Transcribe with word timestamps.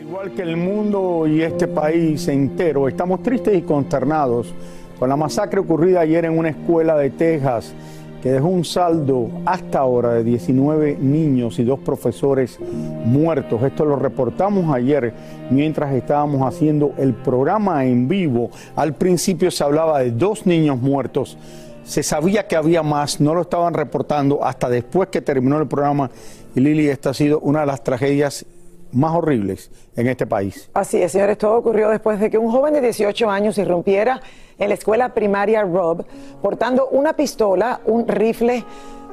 Igual 0.00 0.30
que 0.30 0.42
el 0.42 0.56
mundo 0.56 1.26
y 1.26 1.42
este 1.42 1.66
país 1.66 2.28
entero, 2.28 2.86
estamos 2.86 3.20
tristes 3.20 3.58
y 3.58 3.62
consternados 3.62 4.54
con 4.96 5.08
la 5.08 5.16
masacre 5.16 5.58
ocurrida 5.58 6.02
ayer 6.02 6.24
en 6.24 6.38
una 6.38 6.50
escuela 6.50 6.96
de 6.96 7.10
Texas 7.10 7.74
que 8.22 8.30
dejó 8.30 8.46
un 8.46 8.64
saldo 8.64 9.28
hasta 9.44 9.80
ahora 9.80 10.14
de 10.14 10.22
19 10.22 10.98
niños 11.00 11.58
y 11.58 11.64
dos 11.64 11.80
profesores 11.80 12.60
muertos. 12.60 13.60
Esto 13.64 13.84
lo 13.84 13.96
reportamos 13.96 14.72
ayer 14.72 15.12
mientras 15.50 15.92
estábamos 15.92 16.42
haciendo 16.42 16.94
el 16.96 17.14
programa 17.14 17.84
en 17.84 18.06
vivo. 18.06 18.50
Al 18.76 18.94
principio 18.94 19.50
se 19.50 19.64
hablaba 19.64 19.98
de 19.98 20.12
dos 20.12 20.46
niños 20.46 20.80
muertos. 20.80 21.36
Se 21.82 22.04
sabía 22.04 22.46
que 22.46 22.54
había 22.54 22.84
más, 22.84 23.20
no 23.20 23.34
lo 23.34 23.42
estaban 23.42 23.74
reportando 23.74 24.44
hasta 24.44 24.68
después 24.68 25.08
que 25.08 25.22
terminó 25.22 25.60
el 25.60 25.66
programa. 25.66 26.08
Y 26.54 26.60
Lili, 26.60 26.88
esta 26.88 27.10
ha 27.10 27.14
sido 27.14 27.40
una 27.40 27.60
de 27.60 27.66
las 27.66 27.82
tragedias 27.82 28.46
más 28.92 29.14
horribles 29.14 29.70
en 29.96 30.08
este 30.08 30.26
país. 30.26 30.70
Así 30.74 31.02
es, 31.02 31.12
señores, 31.12 31.38
todo 31.38 31.56
ocurrió 31.56 31.88
después 31.90 32.20
de 32.20 32.30
que 32.30 32.38
un 32.38 32.50
joven 32.50 32.74
de 32.74 32.80
18 32.80 33.30
años 33.30 33.58
irrumpiera 33.58 34.20
en 34.58 34.68
la 34.68 34.74
escuela 34.74 35.14
primaria 35.14 35.62
Rob 35.62 36.04
portando 36.42 36.88
una 36.88 37.14
pistola, 37.14 37.80
un 37.84 38.06
rifle 38.08 38.64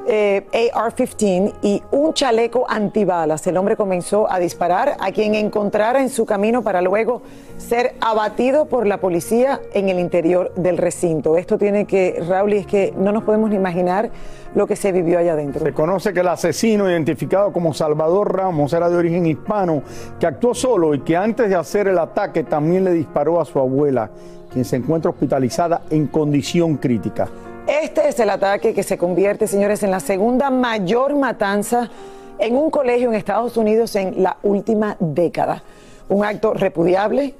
eh, 0.08 0.70
AR-15 0.72 1.54
y 1.62 1.82
un 1.90 2.14
chaleco 2.14 2.66
antibalas. 2.68 3.46
El 3.46 3.56
hombre 3.56 3.76
comenzó 3.76 4.30
a 4.30 4.38
disparar 4.38 4.96
a 5.00 5.12
quien 5.12 5.34
encontrara 5.34 6.00
en 6.00 6.08
su 6.08 6.26
camino 6.26 6.62
para 6.62 6.80
luego 6.80 7.22
ser 7.58 7.94
abatido 8.00 8.66
por 8.66 8.86
la 8.86 8.98
policía 8.98 9.60
en 9.72 9.88
el 9.88 9.98
interior 9.98 10.52
del 10.54 10.78
recinto. 10.78 11.36
Esto 11.36 11.58
tiene 11.58 11.86
que, 11.86 12.22
Raúl, 12.28 12.54
y 12.54 12.58
es 12.58 12.66
que 12.66 12.94
no 12.96 13.12
nos 13.12 13.24
podemos 13.24 13.50
ni 13.50 13.56
imaginar 13.56 14.10
lo 14.54 14.66
que 14.66 14.76
se 14.76 14.92
vivió 14.92 15.18
allá 15.18 15.32
adentro. 15.32 15.64
Se 15.64 15.72
conoce 15.72 16.12
que 16.12 16.20
el 16.20 16.28
asesino, 16.28 16.88
identificado 16.88 17.52
como 17.52 17.74
Salvador 17.74 18.36
Ramos, 18.36 18.72
era 18.72 18.88
de 18.88 18.96
origen 18.96 19.26
hispano, 19.26 19.82
que 20.18 20.26
actuó 20.26 20.54
solo 20.54 20.94
y 20.94 21.00
que 21.00 21.16
antes 21.16 21.48
de 21.48 21.56
hacer 21.56 21.88
el 21.88 21.98
ataque 21.98 22.44
también 22.44 22.84
le 22.84 22.92
disparó 22.92 23.40
a 23.40 23.44
su 23.44 23.58
abuela, 23.58 24.10
quien 24.52 24.64
se 24.64 24.76
encuentra 24.76 25.10
hospitalizada 25.10 25.82
en 25.90 26.06
condición 26.06 26.76
crítica. 26.76 27.28
Este 27.66 28.08
es 28.08 28.20
el 28.20 28.30
ataque 28.30 28.74
que 28.74 28.84
se 28.84 28.96
convierte, 28.96 29.48
señores, 29.48 29.82
en 29.82 29.90
la 29.90 29.98
segunda 29.98 30.50
mayor 30.50 31.16
matanza 31.16 31.90
en 32.38 32.54
un 32.54 32.70
colegio 32.70 33.08
en 33.08 33.14
Estados 33.14 33.56
Unidos 33.56 33.96
en 33.96 34.22
la 34.22 34.36
última 34.42 34.96
década. 35.00 35.64
Un 36.08 36.24
acto 36.24 36.54
repudiable 36.54 37.34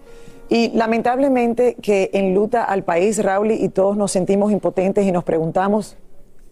y 0.49 0.71
lamentablemente 0.71 1.77
que 1.81 2.11
enluta 2.13 2.65
al 2.65 2.83
país, 2.83 3.23
Raúl, 3.23 3.53
y 3.53 3.69
todos 3.69 3.97
nos 3.97 4.11
sentimos 4.11 4.51
impotentes 4.51 5.05
y 5.07 5.13
nos 5.13 5.23
preguntamos 5.25 5.97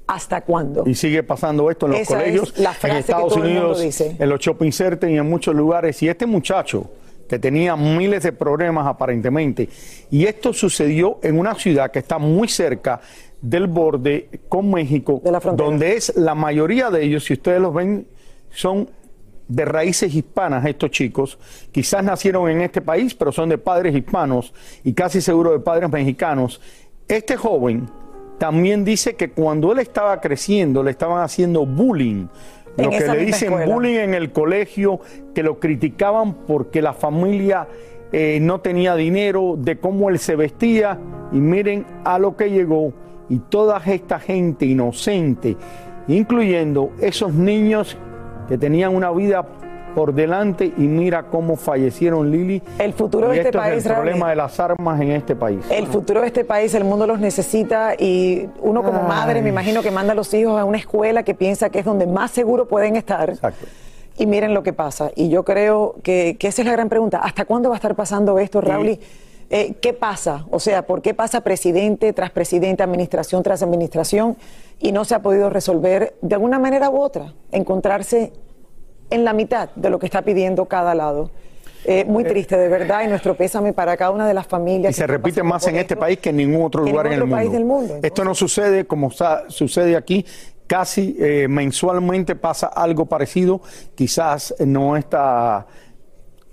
¿Hasta 0.06 0.42
cuándo? 0.42 0.84
Y 0.86 0.94
sigue 0.94 1.22
pasando 1.22 1.70
esto 1.70 1.86
en 1.86 1.92
los 1.92 2.00
Esa 2.02 2.18
es 2.18 2.22
colegios, 2.22 2.58
la 2.58 2.74
frase 2.74 2.88
en 2.88 2.92
que 2.92 3.00
Estados 3.00 3.36
el 3.36 3.42
mundo 3.42 3.58
Unidos, 3.60 3.80
dice. 3.80 4.16
en 4.18 4.28
los 4.28 4.38
shopping 4.38 4.70
centers 4.70 5.10
y 5.10 5.16
en 5.16 5.28
muchos 5.28 5.54
lugares. 5.54 6.02
Y 6.02 6.08
este 6.10 6.26
muchacho, 6.26 6.90
que 7.26 7.38
tenía 7.38 7.74
miles 7.74 8.22
de 8.22 8.32
problemas 8.32 8.86
aparentemente, 8.86 9.68
y 10.10 10.26
esto 10.26 10.52
sucedió 10.52 11.20
en 11.22 11.38
una 11.38 11.54
ciudad 11.54 11.90
que 11.90 12.00
está 12.00 12.18
muy 12.18 12.48
cerca 12.48 13.00
del 13.44 13.66
borde 13.66 14.30
con 14.48 14.70
México, 14.70 15.20
donde 15.54 15.96
es 15.96 16.16
la 16.16 16.34
mayoría 16.34 16.90
de 16.90 17.04
ellos, 17.04 17.24
si 17.24 17.34
ustedes 17.34 17.60
los 17.60 17.74
ven, 17.74 18.06
son 18.48 18.88
de 19.46 19.66
raíces 19.66 20.14
hispanas 20.14 20.64
estos 20.64 20.90
chicos, 20.90 21.38
quizás 21.70 22.02
nacieron 22.02 22.48
en 22.48 22.62
este 22.62 22.80
país, 22.80 23.14
pero 23.14 23.32
son 23.32 23.50
de 23.50 23.58
padres 23.58 23.94
hispanos 23.94 24.54
y 24.82 24.94
casi 24.94 25.20
seguro 25.20 25.52
de 25.52 25.58
padres 25.58 25.90
mexicanos. 25.90 26.62
Este 27.06 27.36
joven 27.36 27.86
también 28.38 28.82
dice 28.82 29.14
que 29.14 29.30
cuando 29.30 29.72
él 29.72 29.80
estaba 29.80 30.22
creciendo 30.22 30.82
le 30.82 30.92
estaban 30.92 31.22
haciendo 31.22 31.66
bullying, 31.66 32.28
lo 32.78 32.88
que 32.88 33.00
le 33.00 33.26
dicen 33.26 33.52
escuela. 33.52 33.74
bullying 33.74 33.98
en 33.98 34.14
el 34.14 34.32
colegio, 34.32 35.00
que 35.34 35.42
lo 35.42 35.60
criticaban 35.60 36.32
porque 36.46 36.80
la 36.80 36.94
familia 36.94 37.68
eh, 38.10 38.38
no 38.40 38.62
tenía 38.62 38.96
dinero, 38.96 39.56
de 39.58 39.76
cómo 39.76 40.08
él 40.08 40.18
se 40.18 40.34
vestía, 40.34 40.98
y 41.30 41.36
miren 41.36 41.84
a 42.04 42.18
lo 42.18 42.36
que 42.36 42.50
llegó, 42.50 42.94
y 43.28 43.38
toda 43.38 43.80
esta 43.84 44.18
gente 44.18 44.66
inocente, 44.66 45.56
incluyendo 46.08 46.90
esos 47.00 47.32
niños 47.32 47.96
que 48.48 48.58
tenían 48.58 48.94
una 48.94 49.10
vida 49.10 49.44
por 49.94 50.12
delante, 50.12 50.72
y 50.76 50.82
mira 50.82 51.24
cómo 51.24 51.56
fallecieron 51.56 52.30
Lili. 52.30 52.60
El 52.78 52.92
futuro 52.92 53.28
y 53.28 53.30
de 53.30 53.36
este 53.36 53.48
esto 53.50 53.58
país, 53.58 53.76
es 53.78 53.86
el 53.86 53.92
Raúl, 53.92 54.02
problema 54.02 54.30
de 54.30 54.36
las 54.36 54.58
armas 54.58 55.00
en 55.00 55.12
este 55.12 55.36
país. 55.36 55.60
El 55.70 55.86
futuro 55.86 56.20
de 56.20 56.26
este 56.26 56.44
país, 56.44 56.74
el 56.74 56.84
mundo 56.84 57.06
los 57.06 57.20
necesita 57.20 57.94
y 57.94 58.48
uno 58.60 58.82
como 58.82 59.02
Ay. 59.02 59.08
madre 59.08 59.42
me 59.42 59.50
imagino 59.50 59.82
que 59.82 59.92
manda 59.92 60.12
a 60.12 60.16
los 60.16 60.34
hijos 60.34 60.60
a 60.60 60.64
una 60.64 60.78
escuela 60.78 61.22
que 61.22 61.34
piensa 61.34 61.70
que 61.70 61.78
es 61.78 61.84
donde 61.84 62.06
más 62.06 62.32
seguro 62.32 62.66
pueden 62.66 62.96
estar. 62.96 63.30
Exacto. 63.30 63.66
Y 64.18 64.26
miren 64.26 64.52
lo 64.52 64.62
que 64.62 64.72
pasa. 64.72 65.10
Y 65.14 65.28
yo 65.28 65.44
creo 65.44 65.96
que, 66.02 66.36
que 66.38 66.48
esa 66.48 66.62
es 66.62 66.66
la 66.66 66.72
gran 66.72 66.88
pregunta. 66.88 67.18
¿Hasta 67.18 67.44
cuándo 67.44 67.68
va 67.68 67.76
a 67.76 67.78
estar 67.78 67.94
pasando 67.94 68.38
esto, 68.38 68.60
Raúl? 68.60 68.88
Y, 68.88 69.00
eh, 69.50 69.74
¿Qué 69.80 69.92
pasa? 69.92 70.46
O 70.50 70.58
sea, 70.58 70.86
¿por 70.86 71.02
qué 71.02 71.14
pasa 71.14 71.42
presidente 71.42 72.12
tras 72.12 72.30
presidente, 72.30 72.82
administración 72.82 73.42
tras 73.42 73.62
administración 73.62 74.36
y 74.80 74.92
no 74.92 75.04
se 75.04 75.14
ha 75.14 75.22
podido 75.22 75.50
resolver 75.50 76.14
de 76.22 76.34
alguna 76.34 76.58
manera 76.58 76.90
u 76.90 76.98
otra? 76.98 77.34
Encontrarse 77.52 78.32
en 79.10 79.24
la 79.24 79.32
mitad 79.32 79.70
de 79.76 79.90
lo 79.90 79.98
que 79.98 80.06
está 80.06 80.22
pidiendo 80.22 80.66
cada 80.66 80.94
lado. 80.94 81.30
Eh, 81.86 82.06
muy 82.06 82.24
triste, 82.24 82.56
de 82.56 82.68
verdad, 82.68 83.02
y 83.04 83.08
nuestro 83.08 83.36
pésame 83.36 83.74
para 83.74 83.96
cada 83.98 84.10
una 84.10 84.26
de 84.26 84.32
las 84.32 84.46
familias. 84.46 84.90
Y 84.90 84.94
se 84.94 85.06
repite 85.06 85.42
más 85.42 85.66
en 85.66 85.76
este 85.76 85.96
país 85.96 86.18
que 86.18 86.30
en 86.30 86.36
ningún 86.36 86.64
otro 86.64 86.82
en 86.82 86.90
lugar 86.90 87.06
en 87.06 87.12
el 87.12 87.20
mundo. 87.20 87.36
país 87.36 87.52
del 87.52 87.64
mundo. 87.64 87.98
Esto 88.02 88.24
no 88.24 88.34
sucede 88.34 88.86
como 88.86 89.10
sucede 89.48 89.94
aquí. 89.96 90.24
Casi 90.66 91.14
eh, 91.20 91.46
mensualmente 91.46 92.36
pasa 92.36 92.68
algo 92.68 93.04
parecido. 93.04 93.60
Quizás 93.94 94.54
no 94.60 94.96
está 94.96 95.66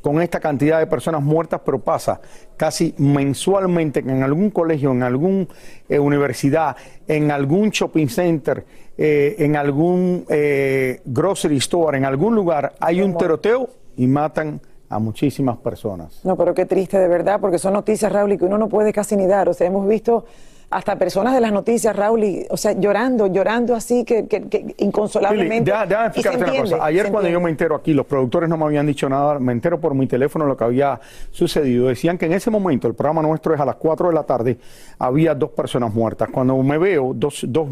con 0.02 0.22
esta 0.22 0.40
cantidad 0.40 0.80
de 0.80 0.88
personas 0.88 1.22
muertas, 1.22 1.62
pero 1.64 1.80
pasa 1.80 2.20
casi 2.62 2.94
mensualmente 3.00 4.02
en 4.02 4.22
algún 4.22 4.52
colegio, 4.52 4.92
en 4.92 5.02
alguna 5.02 5.48
universidad, 5.90 6.76
en 7.08 7.32
algún 7.32 7.72
shopping 7.72 8.06
center, 8.06 8.64
eh, 8.96 9.36
en 9.40 9.56
algún 9.56 10.26
eh, 10.30 11.02
grocery 11.04 11.58
store, 11.58 11.98
en 11.98 12.06
algún 12.06 12.36
lugar, 12.36 12.74
hay 12.80 13.02
un 13.02 13.18
tiroteo 13.18 13.68
y 13.98 14.06
matan 14.06 14.62
a 14.90 15.00
muchísimas 15.00 15.58
personas. 15.58 16.24
No, 16.24 16.38
pero 16.38 16.54
qué 16.54 16.68
triste 16.68 17.00
de 17.00 17.08
verdad, 17.08 17.40
porque 17.42 17.58
son 17.58 17.74
noticias, 17.74 18.12
Raúl, 18.12 18.34
y 18.34 18.38
que 18.38 18.46
uno 18.46 18.60
no 18.60 18.70
puede 18.70 18.94
casi 18.94 19.16
ni 19.16 19.26
dar. 19.26 19.50
O 19.50 19.56
sea, 19.56 19.66
hemos 19.66 19.88
visto 19.88 20.26
hasta 20.72 20.96
personas 20.96 21.34
de 21.36 21.42
las 21.42 21.52
noticias, 21.52 21.94
Raúl, 21.96 22.24
y, 22.24 22.46
o 22.50 22.56
sea, 22.58 22.72
llorando, 22.72 23.28
llorando 23.28 23.76
así, 23.76 24.06
que, 24.06 24.26
que- 24.28 24.44
que 24.48 24.74
inconsolablemente. 24.78 25.70
déjame 25.70 26.06
explicarte 26.08 26.38
una 26.38 26.48
entiende, 26.48 26.72
cosa. 26.72 26.86
Ayer 26.86 27.12
cuando 27.12 27.30
yo 27.30 27.42
me 27.42 27.50
entero 27.50 27.76
aquí, 27.76 27.94
los 27.94 28.06
productores 28.06 28.50
no 28.50 28.58
me 28.58 28.64
habían 28.66 28.86
dicho 28.88 29.10
nada, 29.10 29.38
me 29.38 29.52
entero 29.52 29.80
por 29.82 29.94
mi 29.94 30.08
teléfono 30.08 30.46
lo 30.46 30.56
que 30.56 30.64
había 30.64 31.00
sucedido. 31.32 31.88
Decían 31.90 32.18
que 32.18 32.26
en 32.28 32.34
ese 32.34 32.50
momento, 32.50 32.88
el 32.88 32.94
programa 32.94 33.22
nuestro 33.22 33.54
es 33.54 33.60
a 33.60 33.66
las 33.66 33.76
4 33.76 34.08
de 34.08 34.14
la 34.14 34.24
tarde, 34.24 34.58
había 34.98 35.36
dos 35.36 35.50
personas 35.52 35.94
muertas. 35.94 36.30
Cuando 36.32 36.58
me 36.64 36.78
veo, 36.78 37.12
dos, 37.14 37.46
dos 37.50 37.68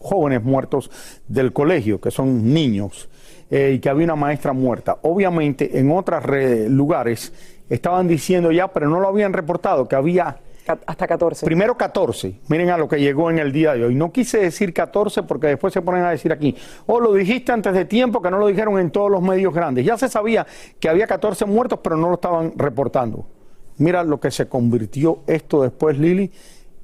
jóvenes 0.00 0.42
muertos 0.42 0.90
del 1.28 1.52
colegio, 1.52 2.00
que 2.00 2.10
son 2.10 2.52
niños, 2.52 3.08
eh, 3.50 3.74
y 3.76 3.78
que 3.78 3.88
había 3.88 4.04
una 4.04 4.16
maestra 4.16 4.52
muerta. 4.52 4.98
Obviamente, 5.02 5.78
en 5.78 5.92
otros 5.92 6.22
re- 6.24 6.68
lugares 6.68 7.32
estaban 7.70 8.08
diciendo 8.08 8.50
ya, 8.50 8.66
pero 8.68 8.88
no 8.88 8.98
lo 8.98 9.06
habían 9.06 9.32
reportado, 9.32 9.86
que 9.86 9.94
había 9.94 10.38
Hasta 10.66 11.06
14. 11.08 11.44
Primero 11.44 11.76
14, 11.76 12.40
miren 12.48 12.70
a 12.70 12.78
lo 12.78 12.86
que 12.86 13.00
llegó 13.00 13.30
en 13.30 13.38
el 13.38 13.52
día 13.52 13.74
de 13.74 13.84
hoy. 13.84 13.94
No 13.96 14.12
quise 14.12 14.38
decir 14.38 14.72
14 14.72 15.24
porque 15.24 15.48
después 15.48 15.72
se 15.72 15.82
ponen 15.82 16.04
a 16.04 16.10
decir 16.10 16.32
aquí, 16.32 16.56
oh, 16.86 17.00
lo 17.00 17.12
dijiste 17.14 17.50
antes 17.50 17.74
de 17.74 17.84
tiempo, 17.84 18.22
que 18.22 18.30
no 18.30 18.38
lo 18.38 18.46
dijeron 18.46 18.78
en 18.78 18.90
todos 18.90 19.10
los 19.10 19.20
medios 19.22 19.52
grandes. 19.52 19.84
Ya 19.84 19.98
se 19.98 20.08
sabía 20.08 20.46
que 20.78 20.88
había 20.88 21.06
14 21.08 21.46
muertos, 21.46 21.80
pero 21.82 21.96
no 21.96 22.08
lo 22.08 22.14
estaban 22.14 22.52
reportando. 22.56 23.26
Mira 23.78 24.04
lo 24.04 24.20
que 24.20 24.30
se 24.30 24.48
convirtió 24.48 25.20
esto 25.26 25.62
después, 25.62 25.98
Lili, 25.98 26.30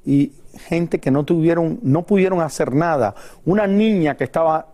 y 0.05 0.33
gente 0.67 0.99
que 0.99 1.11
no 1.11 1.23
tuvieron, 1.23 1.79
no 1.81 2.05
pudieron 2.05 2.41
hacer 2.41 2.73
nada. 2.73 3.15
Una 3.45 3.65
niña 3.65 4.17
que 4.17 4.25
estaba, 4.25 4.73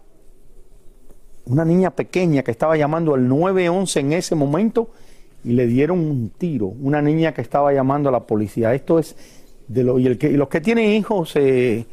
una 1.46 1.64
niña 1.64 1.92
pequeña 1.92 2.42
que 2.42 2.52
estaba 2.52 2.76
llamando 2.76 3.14
al 3.14 3.28
911 3.28 4.00
en 4.00 4.14
ese 4.14 4.34
momento 4.34 4.90
y 5.46 5.54
le 5.54 5.68
dieron 5.68 6.00
un 6.00 6.30
tiro. 6.38 6.66
Una 6.68 7.02
niña 7.02 7.34
que 7.34 7.42
estaba 7.42 7.72
llamando 7.72 8.10
a 8.10 8.12
la 8.12 8.22
policía. 8.22 8.74
Esto 8.74 8.98
es 9.00 9.16
de 9.68 9.84
lo, 9.84 10.00
y, 10.00 10.08
el 10.08 10.18
que, 10.18 10.28
y 10.30 10.38
los 10.38 10.50
que 10.50 10.60
tienen 10.62 10.90
hijos, 10.90 11.36
eh, 11.36 11.86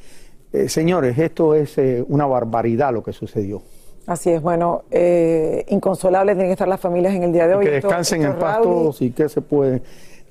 eh, 0.52 0.68
señores, 0.68 1.18
esto 1.18 1.54
es 1.54 1.76
eh, 1.78 2.04
una 2.08 2.26
barbaridad 2.26 2.92
lo 2.92 3.02
que 3.02 3.12
sucedió. 3.12 3.62
Así 4.06 4.30
es, 4.30 4.42
bueno, 4.42 4.82
eh, 4.90 5.64
inconsolable 5.68 6.32
tienen 6.32 6.48
que 6.48 6.52
estar 6.54 6.66
las 6.68 6.80
familias 6.80 7.14
en 7.14 7.22
el 7.22 7.32
día 7.32 7.46
de 7.46 7.54
hoy. 7.54 7.64
Que 7.66 7.76
Esto- 7.76 7.88
descansen 7.88 8.22
en 8.22 8.34
paz 8.34 8.60
todos 8.62 9.00
y 9.02 9.10
que 9.12 9.28
se 9.28 9.40
puede 9.42 9.80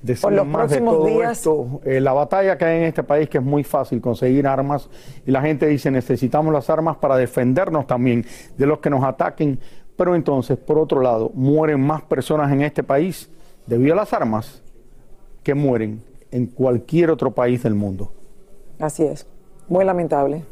decir 0.02 0.30
los 0.32 0.46
más 0.46 0.68
de 0.70 0.80
todo 0.80 1.06
días- 1.06 1.38
esto. 1.38 1.80
La 1.84 2.12
batalla 2.12 2.58
que 2.58 2.64
hay 2.64 2.78
en 2.78 2.82
este 2.84 3.02
país 3.04 3.28
que 3.28 3.38
es 3.38 3.44
muy 3.44 3.62
fácil 3.64 4.00
conseguir 4.00 4.46
armas 4.46 4.90
y 5.24 5.30
la 5.30 5.40
gente 5.40 5.66
dice 5.68 5.90
necesitamos 5.90 6.52
las 6.52 6.68
armas 6.68 6.96
para 6.96 7.16
defendernos 7.16 7.86
también 7.86 8.26
de 8.58 8.66
los 8.66 8.80
que 8.80 8.90
nos 8.90 9.02
ataquen. 9.04 9.58
Pero 10.02 10.16
entonces, 10.16 10.58
por 10.58 10.80
otro 10.80 11.00
lado, 11.00 11.30
mueren 11.32 11.80
más 11.80 12.02
personas 12.02 12.50
en 12.50 12.62
este 12.62 12.82
país 12.82 13.30
debido 13.68 13.92
a 13.92 13.98
las 13.98 14.12
armas 14.12 14.60
que 15.44 15.54
mueren 15.54 16.02
en 16.32 16.46
cualquier 16.46 17.08
otro 17.08 17.30
país 17.30 17.62
del 17.62 17.76
mundo. 17.76 18.10
Así 18.80 19.04
es, 19.04 19.28
muy 19.68 19.84
lamentable. 19.84 20.42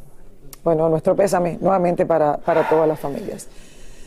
Bueno, 0.63 0.89
nuestro 0.89 1.17
pésame 1.17 1.59
nuevamente 1.61 2.07
para, 2.07 2.37
para 2.37 2.69
todas 2.69 2.87
las 2.87 3.01
familias. 3.01 3.49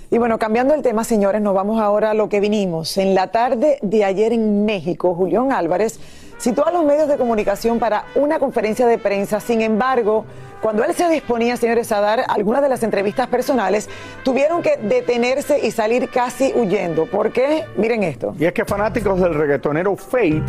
Y 0.09 0.17
bueno, 0.17 0.39
cambiando 0.39 0.73
el 0.75 0.81
tema, 0.81 1.03
señores, 1.03 1.41
nos 1.41 1.53
vamos 1.53 1.81
ahora 1.81 2.11
a 2.11 2.13
lo 2.13 2.29
que 2.29 2.39
vinimos. 2.39 2.97
En 2.97 3.13
la 3.13 3.33
tarde 3.33 3.79
de 3.81 4.05
ayer 4.05 4.31
en 4.31 4.63
México, 4.63 5.13
Julián 5.13 5.51
Álvarez 5.51 5.99
citó 6.39 6.65
a 6.65 6.71
los 6.71 6.85
medios 6.85 7.09
de 7.09 7.17
comunicación 7.17 7.79
para 7.79 8.05
una 8.15 8.39
conferencia 8.39 8.87
de 8.87 8.97
prensa. 8.97 9.41
Sin 9.41 9.61
embargo, 9.61 10.23
cuando 10.63 10.85
él 10.85 10.95
se 10.95 11.09
disponía, 11.09 11.57
señores, 11.57 11.91
a 11.91 11.99
dar 11.99 12.23
algunas 12.29 12.61
de 12.61 12.69
las 12.69 12.83
entrevistas 12.83 13.27
personales, 13.27 13.89
tuvieron 14.23 14.61
que 14.61 14.77
detenerse 14.77 15.59
y 15.59 15.71
salir 15.71 16.09
casi 16.09 16.53
huyendo. 16.55 17.05
¿Por 17.05 17.33
qué? 17.33 17.65
Miren 17.75 18.01
esto. 18.03 18.33
Y 18.39 18.45
es 18.45 18.53
que 18.53 18.63
fanáticos 18.63 19.19
del 19.19 19.33
reggaetonero 19.33 19.97
Fate 19.97 20.41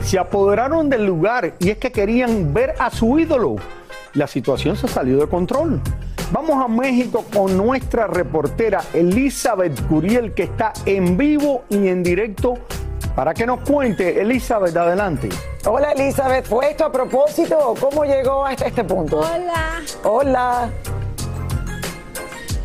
se 0.00 0.20
apoderaron 0.20 0.88
del 0.88 1.04
lugar 1.04 1.54
y 1.58 1.70
es 1.70 1.78
que 1.78 1.90
querían 1.90 2.54
ver 2.54 2.76
a 2.78 2.90
su 2.90 3.18
ídolo. 3.18 3.56
La 4.14 4.28
situación 4.28 4.76
se 4.76 4.86
salió 4.86 5.18
de 5.18 5.26
control. 5.26 5.80
Vamos 6.30 6.64
a 6.64 6.68
México 6.68 7.24
con 7.34 7.56
nuestra 7.56 8.06
reportera 8.06 8.84
Elizabeth 8.94 9.84
Curiel 9.88 10.32
que 10.32 10.44
está 10.44 10.74
en 10.84 11.16
vivo 11.16 11.64
y 11.70 11.88
en 11.88 12.04
directo 12.04 12.54
para 13.16 13.32
que 13.32 13.46
nos 13.46 13.60
cuente. 13.60 14.20
Elizabeth, 14.20 14.76
adelante. 14.76 15.30
Hola 15.64 15.92
Elizabeth, 15.92 16.46
¿fue 16.46 16.70
esto 16.70 16.84
a 16.84 16.92
propósito 16.92 17.58
o 17.58 17.74
cómo 17.74 18.04
llegó 18.04 18.44
hasta 18.44 18.66
este 18.66 18.84
punto? 18.84 19.20
Hola. 19.20 19.82
Hola. 20.04 20.70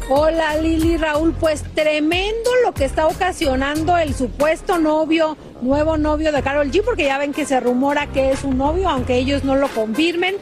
Hola 0.09 0.57
Lili 0.57 0.97
Raúl, 0.97 1.33
pues 1.39 1.63
tremendo 1.73 2.51
lo 2.65 2.73
que 2.73 2.83
está 2.83 3.07
ocasionando 3.07 3.97
el 3.97 4.13
supuesto 4.13 4.77
novio, 4.77 5.37
nuevo 5.61 5.95
novio 5.95 6.33
de 6.33 6.43
Carol 6.43 6.69
G, 6.69 6.83
porque 6.83 7.05
ya 7.05 7.17
ven 7.17 7.31
que 7.31 7.45
se 7.45 7.57
rumora 7.61 8.07
que 8.07 8.31
es 8.31 8.43
un 8.43 8.57
novio, 8.57 8.89
aunque 8.89 9.15
ellos 9.15 9.45
no 9.45 9.55
lo 9.55 9.69
confirmen. 9.69 10.35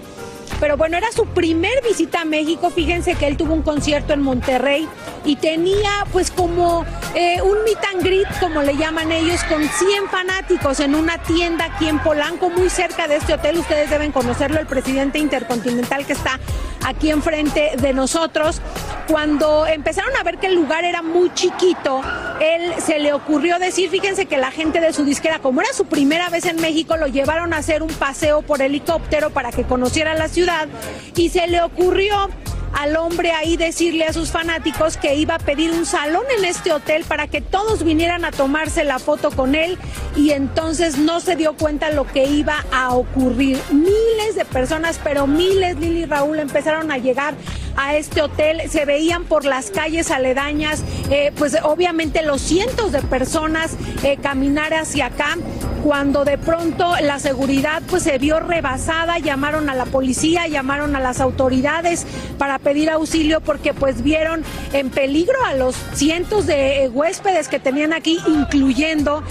Pero 0.60 0.76
bueno, 0.76 0.98
era 0.98 1.12
su 1.12 1.26
primer 1.26 1.82
visita 1.84 2.22
a 2.22 2.26
México. 2.26 2.70
Fíjense 2.70 3.16
que 3.16 3.28
él 3.28 3.38
tuvo 3.38 3.54
un 3.54 3.62
concierto 3.62 4.14
en 4.14 4.22
Monterrey 4.22 4.88
y 5.26 5.36
tenía 5.38 5.90
pues 6.12 6.32
como 6.32 6.86
eh, 7.16 7.42
un 7.42 7.64
meet 7.64 7.80
and 7.94 8.04
greet, 8.04 8.28
como 8.40 8.62
le 8.62 8.76
llaman 8.76 9.12
ellos, 9.12 9.44
con 9.46 9.62
100 9.62 10.10
fanáticos 10.10 10.80
en 10.80 10.96
una 10.96 11.18
tienda 11.20 11.66
aquí 11.66 11.88
en 11.88 12.00
Polanco, 12.00 12.50
muy 12.50 12.70
cerca 12.70 13.08
de 13.08 13.18
este 13.18 13.34
hotel. 13.34 13.58
Ustedes 13.58 13.90
deben 13.90 14.12
conocerlo, 14.12 14.60
el 14.60 14.68
presidente 14.68 15.20
intercontinental 15.20 16.06
que 16.06 16.14
está 16.14 16.40
aquí 16.86 17.10
enfrente 17.10 17.72
de 17.78 17.94
nosotros. 17.94 18.62
Cuando 19.08 19.66
empezaron 19.66 20.16
a 20.18 20.24
ver 20.24 20.38
que 20.38 20.48
el 20.48 20.56
lugar 20.56 20.84
era 20.84 21.02
muy 21.02 21.34
chiquito, 21.34 22.02
él 22.40 22.74
se 22.86 23.00
le 23.00 23.14
ocurrió 23.14 23.60
decir, 23.60 23.90
fíjense 23.90 24.26
que 24.26 24.38
la 24.38 24.52
gente 24.52 24.80
de 24.80 24.94
su 24.94 25.04
disquera, 25.04 25.40
como 25.40 25.62
era 25.62 25.74
su 25.74 25.86
primera 25.86 26.30
vez 26.30 26.46
en 26.46 26.62
México, 26.62 26.98
lo 26.98 27.08
llevaron 27.08 27.54
a 27.54 27.58
hacer 27.58 27.84
un 27.84 27.90
paseo 27.90 28.42
por 28.42 28.62
helicóptero 28.62 29.30
para 29.30 29.52
que 29.52 29.64
conociera 29.64 30.14
la 30.14 30.28
ciudad 30.28 30.68
y 31.16 31.30
se 31.30 31.48
le 31.48 31.62
ocurrió 31.62 32.30
al 32.74 32.96
hombre 32.98 33.32
ahí 33.32 33.58
decirle 33.58 34.06
a 34.06 34.14
sus 34.14 34.32
fanáticos 34.32 34.98
que 34.98 35.16
iba 35.16 35.36
a 35.36 35.40
pedir 35.40 35.72
un 35.72 35.86
salón 35.86 36.24
en 36.38 36.46
este 36.46 36.72
hotel 36.72 37.04
para 37.04 37.28
que 37.28 37.42
todos 37.42 37.84
vinieran 37.84 38.26
a 38.26 38.32
tomarse 38.32 38.84
la 38.84 39.00
foto 39.00 39.32
con 39.32 39.56
él 39.56 39.78
y 40.16 40.32
entonces 40.32 40.98
no 40.98 41.20
se 41.20 41.36
dio 41.36 41.54
cuenta 41.54 41.92
lo 41.92 42.06
que 42.06 42.26
iba 42.26 42.66
a 42.72 42.94
ocurrir. 42.94 43.60
Miles 43.72 44.36
de 44.36 44.46
personas, 44.46 45.00
pero 45.04 45.28
miles, 45.28 45.78
Lili 45.78 46.02
y 46.02 46.06
Raúl, 46.06 46.40
empezaron 46.40 46.92
a 46.92 46.98
llegar 46.98 47.34
a 47.76 47.96
este 47.96 48.22
hotel, 48.22 48.70
se 48.70 48.86
veían 48.86 49.26
por 49.26 49.46
las 49.46 49.72
calles 49.72 50.12
aledañas, 50.12 50.84
eh, 51.10 51.32
pues 51.38 51.58
obviamente 51.64 52.22
los 52.24 52.42
cientos 52.42 52.92
de 52.92 53.02
personas 53.02 53.76
eh, 54.04 54.18
caminar 54.22 54.74
hacia 54.74 55.08
acá 55.08 55.38
cuando 55.84 56.26
de 56.26 56.38
pronto 56.38 56.94
la 57.02 57.20
seguridad 57.20 57.82
pues 57.90 58.04
se 58.04 58.18
vio 58.18 58.40
rebasada, 58.40 59.18
llamaron 59.20 59.70
a 59.70 59.76
la 59.76 59.86
policía, 59.86 60.48
llamaron 60.48 60.96
a 60.96 61.00
las 61.00 61.22
autoridades 61.22 62.06
para 62.38 62.60
pedir 62.60 62.90
auxilio 62.90 63.40
porque 63.40 63.74
pues 63.74 64.04
vieron 64.04 64.44
en 64.74 64.90
peligro 64.90 65.38
a 65.46 65.54
los 65.54 65.76
cientos 65.94 66.46
de 66.46 66.84
eh, 66.84 66.90
huéspedes 66.90 67.48
que 67.48 67.60
tenían 67.60 67.94
aquí, 67.94 68.20
incluyendo 68.28 69.24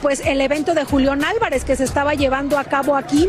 pues 0.00 0.20
el 0.20 0.40
evento 0.40 0.74
de 0.74 0.84
Julián 0.84 1.24
Álvarez 1.24 1.64
que 1.64 1.76
se 1.76 1.84
estaba 1.84 2.14
llevando 2.14 2.58
a 2.58 2.64
cabo 2.64 2.96
aquí. 2.96 3.28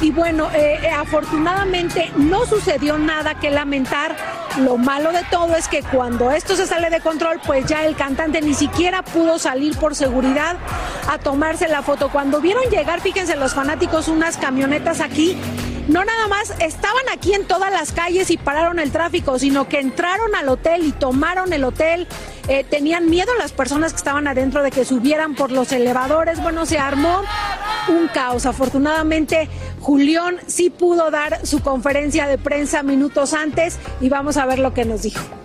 Y 0.00 0.12
bueno, 0.12 0.48
eh, 0.54 0.78
eh, 0.82 0.90
afortunadamente 0.90 2.12
no 2.16 2.46
sucedió 2.46 2.98
nada 2.98 3.34
que 3.34 3.50
lamentar. 3.50 4.16
Lo 4.60 4.76
malo 4.76 5.12
de 5.12 5.24
todo 5.30 5.56
es 5.56 5.66
que 5.66 5.82
cuando 5.82 6.30
esto 6.30 6.54
se 6.54 6.66
sale 6.66 6.88
de 6.88 7.00
control, 7.00 7.40
pues 7.44 7.66
ya 7.66 7.84
el 7.84 7.96
cantante 7.96 8.40
ni 8.40 8.54
siquiera 8.54 9.02
pudo 9.02 9.38
salir 9.38 9.76
por 9.76 9.96
seguridad 9.96 10.56
a 11.08 11.18
tomarse 11.18 11.66
la 11.68 11.82
foto. 11.82 12.10
Cuando 12.10 12.40
vieron 12.40 12.62
llegar, 12.70 13.00
fíjense 13.00 13.36
los 13.36 13.54
fanáticos, 13.54 14.06
unas 14.06 14.36
camionetas 14.36 15.00
aquí, 15.00 15.36
no 15.88 16.04
nada 16.04 16.28
más 16.28 16.54
estaban 16.60 17.04
aquí 17.12 17.32
en 17.32 17.46
todas 17.46 17.72
las 17.72 17.92
calles 17.92 18.30
y 18.30 18.36
pararon 18.36 18.78
el 18.78 18.92
tráfico, 18.92 19.38
sino 19.38 19.68
que 19.68 19.80
entraron 19.80 20.34
al 20.34 20.48
hotel 20.48 20.84
y 20.84 20.92
tomaron 20.92 21.52
el 21.52 21.64
hotel. 21.64 22.06
Eh, 22.46 22.64
tenían 22.64 23.10
miedo 23.10 23.32
las 23.38 23.52
personas 23.52 23.92
que 23.92 23.98
estaban 23.98 24.28
adentro 24.28 24.62
de 24.62 24.70
que 24.70 24.84
subieran 24.84 25.34
por 25.34 25.50
los 25.50 25.72
elevadores. 25.72 26.42
Bueno, 26.42 26.66
se 26.66 26.78
armó 26.78 27.22
un 27.88 28.08
caos. 28.08 28.46
Afortunadamente, 28.46 29.48
Julián 29.80 30.36
sí 30.46 30.70
pudo 30.70 31.10
dar 31.10 31.46
su 31.46 31.60
conferencia 31.60 32.26
de 32.26 32.38
prensa 32.38 32.82
minutos 32.82 33.32
antes 33.32 33.78
y 34.00 34.08
vamos 34.08 34.36
a 34.36 34.46
ver 34.46 34.58
lo 34.58 34.74
que 34.74 34.84
nos 34.84 35.02
dijo. 35.02 35.37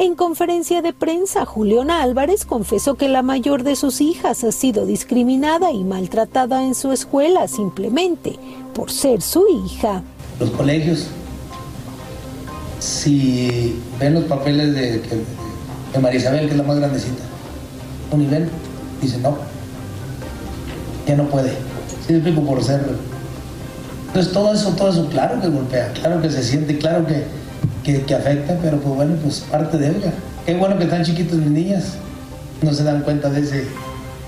En 0.00 0.14
conferencia 0.14 0.80
de 0.80 0.92
prensa, 0.92 1.44
Juliana 1.44 2.02
Álvarez 2.04 2.44
confesó 2.44 2.94
que 2.94 3.08
la 3.08 3.22
mayor 3.22 3.64
de 3.64 3.74
sus 3.74 4.00
hijas 4.00 4.44
ha 4.44 4.52
sido 4.52 4.86
discriminada 4.86 5.72
y 5.72 5.82
maltratada 5.82 6.62
en 6.62 6.76
su 6.76 6.92
escuela 6.92 7.48
simplemente 7.48 8.36
por 8.74 8.92
ser 8.92 9.22
su 9.22 9.44
hija. 9.48 10.02
Los 10.38 10.50
colegios, 10.50 11.08
si 12.78 13.76
ven 13.98 14.14
los 14.14 14.24
papeles 14.24 14.72
de, 14.72 15.00
de 15.00 15.98
María 16.00 16.20
Isabel, 16.20 16.46
que 16.46 16.52
es 16.52 16.56
la 16.58 16.62
más 16.62 16.76
grandecita, 16.78 17.24
un 18.12 18.20
nivel, 18.20 18.48
dice 19.02 19.18
no, 19.18 19.36
ya 21.08 21.16
no 21.16 21.24
puede. 21.24 21.50
Sí, 22.06 22.14
explico 22.14 22.42
por 22.42 22.62
ser. 22.62 22.86
Entonces 24.06 24.32
todo 24.32 24.54
eso, 24.54 24.70
todo 24.76 24.90
eso, 24.90 25.08
claro 25.08 25.40
que 25.40 25.48
golpea, 25.48 25.92
claro 25.94 26.22
que 26.22 26.30
se 26.30 26.44
siente, 26.44 26.78
claro 26.78 27.04
que, 27.04 27.24
que, 27.88 28.02
que 28.02 28.14
afecta, 28.14 28.58
pero 28.60 28.78
pues 28.78 28.94
bueno, 28.94 29.16
pues 29.22 29.40
parte 29.50 29.78
de 29.78 29.88
ella. 29.88 30.12
Qué 30.44 30.54
bueno 30.54 30.76
que 30.76 30.84
están 30.84 31.04
chiquitas 31.04 31.36
mis 31.38 31.50
niñas, 31.50 31.94
no 32.60 32.74
se 32.74 32.84
dan 32.84 33.02
cuenta 33.02 33.30
de 33.30 33.40
ese 33.40 33.66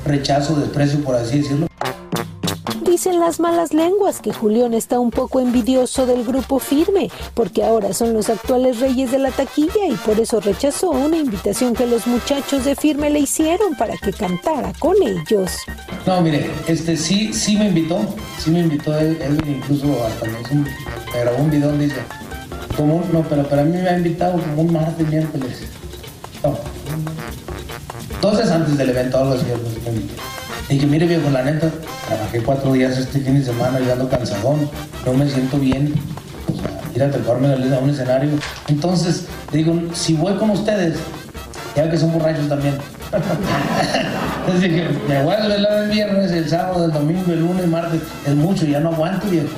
rechazo, 0.06 0.56
desprecio, 0.56 1.04
por 1.04 1.14
así 1.14 1.38
decirlo. 1.38 1.66
Dicen 2.82 3.20
las 3.20 3.38
malas 3.38 3.74
lenguas 3.74 4.20
que 4.20 4.32
Julián 4.32 4.72
está 4.72 4.98
un 4.98 5.10
poco 5.10 5.40
envidioso 5.40 6.06
del 6.06 6.24
grupo 6.24 6.58
firme, 6.58 7.10
porque 7.34 7.62
ahora 7.62 7.92
son 7.92 8.14
los 8.14 8.30
actuales 8.30 8.80
reyes 8.80 9.10
de 9.10 9.18
la 9.18 9.30
taquilla 9.30 9.86
y 9.88 9.94
por 9.94 10.18
eso 10.18 10.40
rechazó 10.40 10.90
una 10.90 11.18
invitación 11.18 11.74
que 11.74 11.86
los 11.86 12.06
muchachos 12.06 12.64
de 12.64 12.74
firme 12.74 13.10
le 13.10 13.20
hicieron 13.20 13.74
para 13.76 13.96
que 13.98 14.12
cantara 14.12 14.72
con 14.78 14.96
ellos. 15.02 15.52
No, 16.06 16.20
mire, 16.22 16.50
este 16.66 16.96
sí, 16.96 17.32
sí 17.34 17.56
me 17.56 17.68
invitó, 17.68 18.00
sí 18.38 18.50
me 18.50 18.60
invitó 18.60 18.98
él, 18.98 19.18
él 19.20 19.38
incluso 19.46 20.02
hasta 20.04 20.26
me, 20.26 20.40
hizo 20.40 20.54
me 20.54 21.20
grabó 21.20 21.42
un 21.42 21.50
video 21.50 21.68
donde 21.68 21.84
dice, 21.84 22.00
como 22.76 23.02
no, 23.12 23.22
pero 23.22 23.42
para 23.44 23.64
mí 23.64 23.76
me 23.76 23.88
ha 23.88 23.96
invitado 23.96 24.32
como 24.32 24.62
un 24.62 24.72
martes, 24.72 25.06
miércoles. 25.08 25.62
No. 26.42 26.58
Entonces 28.14 28.50
antes 28.50 28.76
del 28.76 28.90
evento 28.90 29.18
algo 29.18 29.34
así. 29.34 29.46
Y 30.68 30.78
que 30.78 30.86
mire 30.86 31.06
viejo, 31.06 31.30
la 31.30 31.42
neta, 31.42 31.68
trabajé 32.06 32.42
cuatro 32.42 32.72
días 32.72 32.96
este 32.96 33.20
fin 33.20 33.34
de 33.34 33.44
semana 33.44 33.80
y 33.80 33.90
ando 33.90 34.08
cansadón, 34.08 34.70
no 35.04 35.12
me 35.14 35.28
siento 35.28 35.58
bien. 35.58 35.94
O 36.52 36.60
sea, 36.60 36.80
ir 36.94 37.02
a 37.02 37.10
treparme 37.10 37.48
a 37.48 37.78
un 37.78 37.90
escenario. 37.90 38.30
Entonces, 38.68 39.26
digo, 39.52 39.74
si 39.92 40.14
voy 40.14 40.34
con 40.34 40.50
ustedes, 40.50 40.98
ya 41.74 41.90
que 41.90 41.98
son 41.98 42.12
borrachos 42.12 42.48
también, 42.48 42.74
Entonces 44.40 44.70
dije, 44.70 44.88
me 45.08 45.22
voy 45.22 45.34
a 45.34 45.82
el 45.82 45.90
viernes, 45.90 46.30
el 46.30 46.48
sábado, 46.48 46.84
el 46.84 46.92
domingo, 46.92 47.32
el 47.32 47.40
lunes, 47.40 47.66
martes. 47.66 48.00
Es 48.24 48.34
mucho, 48.34 48.64
ya 48.66 48.80
no 48.80 48.90
aguanto, 48.90 49.26
viejo. 49.28 49.48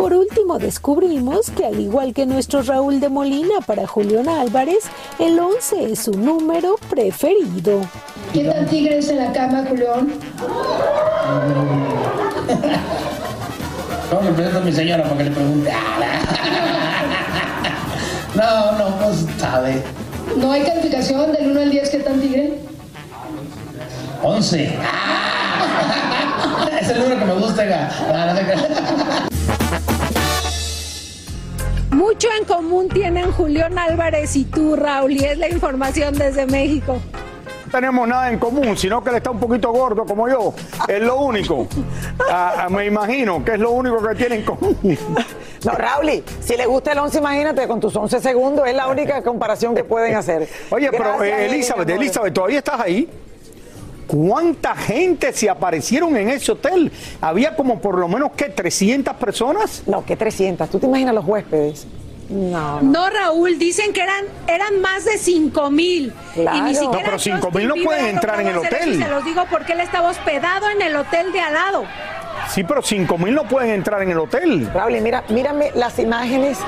Por 0.00 0.14
último, 0.14 0.58
descubrimos 0.58 1.50
que 1.50 1.66
al 1.66 1.78
igual 1.78 2.14
que 2.14 2.24
nuestro 2.24 2.62
Raúl 2.62 3.00
de 3.00 3.10
Molina 3.10 3.56
para 3.66 3.86
Julián 3.86 4.30
Álvarez, 4.30 4.84
el 5.18 5.38
11 5.38 5.92
es 5.92 5.98
su 6.04 6.12
número 6.12 6.76
preferido. 6.88 7.82
¿Qué 8.32 8.44
tan 8.44 8.64
tigre 8.66 8.96
es 8.96 9.10
en 9.10 9.18
la 9.18 9.30
cama, 9.30 9.62
Julián? 9.68 10.10
No, 14.10 14.22
le 14.22 14.30
presento 14.32 14.58
a 14.58 14.62
mi 14.62 14.72
señora 14.72 15.02
para 15.02 15.18
que 15.18 15.24
le 15.24 15.30
pregunte. 15.32 15.70
No, 18.34 18.72
no, 18.78 18.96
pues 18.96 19.26
sabe. 19.38 19.82
¿No 20.34 20.50
hay 20.50 20.62
calificación 20.62 21.30
del 21.32 21.50
1 21.50 21.60
al 21.60 21.70
10 21.70 21.90
qué 21.90 21.98
tan 21.98 22.20
tigre? 22.22 22.58
11. 24.22 24.78
Es 26.80 26.88
el 26.88 27.00
número 27.00 27.18
que 27.18 27.24
me 27.26 27.34
gusta. 27.34 27.64
No, 27.66 28.32
no. 28.32 29.59
Mucho 32.00 32.28
en 32.38 32.46
común 32.46 32.88
tienen 32.88 33.30
Julián 33.30 33.78
Álvarez 33.78 34.34
y 34.34 34.46
tú, 34.46 34.74
Raúl, 34.74 35.12
y 35.12 35.22
es 35.22 35.36
la 35.36 35.50
información 35.50 36.14
desde 36.14 36.46
México. 36.46 36.96
No 37.66 37.70
tenemos 37.70 38.08
nada 38.08 38.30
en 38.30 38.38
común, 38.38 38.74
sino 38.74 39.04
que 39.04 39.10
él 39.10 39.16
está 39.16 39.30
un 39.30 39.38
poquito 39.38 39.70
gordo 39.70 40.06
como 40.06 40.26
yo. 40.26 40.54
Es 40.88 41.02
lo 41.02 41.18
único. 41.18 41.68
Ah, 42.32 42.64
ah, 42.64 42.68
me 42.68 42.86
imagino 42.86 43.44
que 43.44 43.52
es 43.52 43.58
lo 43.58 43.72
único 43.72 44.00
que 44.06 44.14
tiene 44.14 44.36
en 44.36 44.44
común. 44.44 44.78
No, 45.64 45.72
Raúl, 45.72 46.24
si 46.40 46.56
le 46.56 46.64
gusta 46.64 46.92
el 46.92 46.98
11, 47.00 47.18
imagínate, 47.18 47.68
con 47.68 47.80
tus 47.80 47.94
11 47.94 48.18
segundos 48.20 48.66
es 48.66 48.74
la 48.74 48.88
única 48.88 49.20
comparación 49.22 49.74
que 49.74 49.84
pueden 49.84 50.16
hacer. 50.16 50.48
Oye, 50.70 50.88
pero 50.90 51.22
eh, 51.22 51.44
Eli, 51.44 51.56
Elizabeth. 51.56 51.90
Elizabeth, 51.90 52.32
¿todavía 52.32 52.58
estás 52.58 52.80
ahí? 52.80 53.10
¿Cuánta 54.10 54.74
gente 54.74 55.32
se 55.32 55.48
aparecieron 55.48 56.16
en 56.16 56.30
ese 56.30 56.50
hotel? 56.50 56.90
Había 57.20 57.54
como 57.54 57.78
por 57.80 57.96
lo 57.96 58.08
menos, 58.08 58.32
¿qué? 58.36 58.52
¿300 58.52 59.14
personas? 59.14 59.84
No, 59.86 60.04
que 60.04 60.16
300. 60.16 60.68
¿Tú 60.68 60.80
te 60.80 60.86
imaginas 60.86 61.14
los 61.14 61.24
huéspedes? 61.24 61.86
No, 62.28 62.80
no. 62.80 62.90
No, 62.90 63.10
Raúl, 63.10 63.56
dicen 63.58 63.92
que 63.92 64.02
eran, 64.02 64.24
eran 64.48 64.80
más 64.80 65.04
de 65.04 65.16
5 65.16 65.70
mil. 65.70 66.12
Claro. 66.34 66.58
Y 66.58 66.60
ni 66.62 66.74
siquiera 66.74 66.98
No, 66.98 67.04
pero 67.04 67.18
5,000 67.20 67.52
Justin 67.52 67.68
no 67.68 67.88
pueden 67.88 68.06
entrar 68.06 68.40
en 68.40 68.48
el 68.48 68.58
hotel. 68.58 68.98
Se 69.00 69.08
los 69.08 69.24
digo 69.24 69.44
porque 69.48 69.74
él 69.74 69.80
estaba 69.80 70.08
hospedado 70.10 70.68
en 70.70 70.82
el 70.82 70.96
hotel 70.96 71.32
de 71.32 71.40
al 71.40 71.54
lado. 71.54 71.84
Sí, 72.48 72.64
pero 72.64 72.82
5 72.82 73.16
mil 73.18 73.34
no 73.34 73.44
pueden 73.44 73.70
entrar 73.70 74.02
en 74.02 74.10
el 74.10 74.18
hotel. 74.18 74.70
Raúl, 74.72 75.00
mira, 75.00 75.22
mírame 75.28 75.70
las 75.74 75.98
imágenes. 75.98 76.58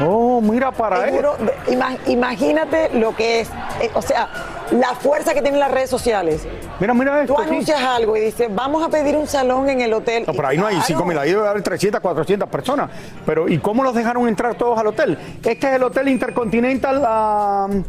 Oh, 0.00 0.40
mira 0.40 0.72
para. 0.72 1.04
Seguro, 1.06 1.36
ima- 1.68 1.96
imagínate 2.06 2.90
lo 2.94 3.14
que 3.14 3.40
es, 3.40 3.48
eh, 3.80 3.90
o 3.94 4.02
sea, 4.02 4.28
la 4.70 4.94
fuerza 4.94 5.32
que 5.34 5.40
tienen 5.42 5.60
las 5.60 5.70
redes 5.70 5.88
sociales. 5.90 6.46
Mira, 6.80 6.92
mira 6.94 7.20
esto. 7.22 7.34
Tú 7.34 7.40
anuncias 7.40 7.80
algo 7.80 8.16
y 8.16 8.20
dices, 8.20 8.48
vamos 8.54 8.84
a 8.86 8.88
pedir 8.90 9.16
un 9.16 9.26
salón 9.26 9.68
en 9.70 9.80
el 9.80 9.92
hotel. 9.94 10.24
No, 10.26 10.32
pero 10.34 10.48
ahí 10.48 10.58
no 10.58 10.66
hay 10.66 10.74
Claro. 10.74 10.86
5 10.86 11.04
mil, 11.06 11.18
ahí 11.18 11.30
debe 11.30 11.48
haber 11.48 11.62
300, 11.62 12.00
400 12.00 12.48
personas. 12.48 12.90
Pero, 13.24 13.48
¿y 13.48 13.58
cómo 13.58 13.82
los 13.82 13.94
dejaron 13.94 14.28
entrar 14.28 14.54
todos 14.54 14.78
al 14.78 14.86
hotel? 14.88 15.18
Este 15.42 15.68
es 15.68 15.74
el 15.76 15.82
Hotel 15.82 16.08
Intercontinental 16.08 17.82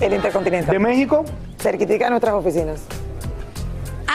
El 0.00 0.12
Intercontinental. 0.12 0.72
de 0.72 0.78
México. 0.78 1.24
Cerquitica 1.58 2.04
de 2.06 2.10
nuestras 2.10 2.34
oficinas. 2.34 2.80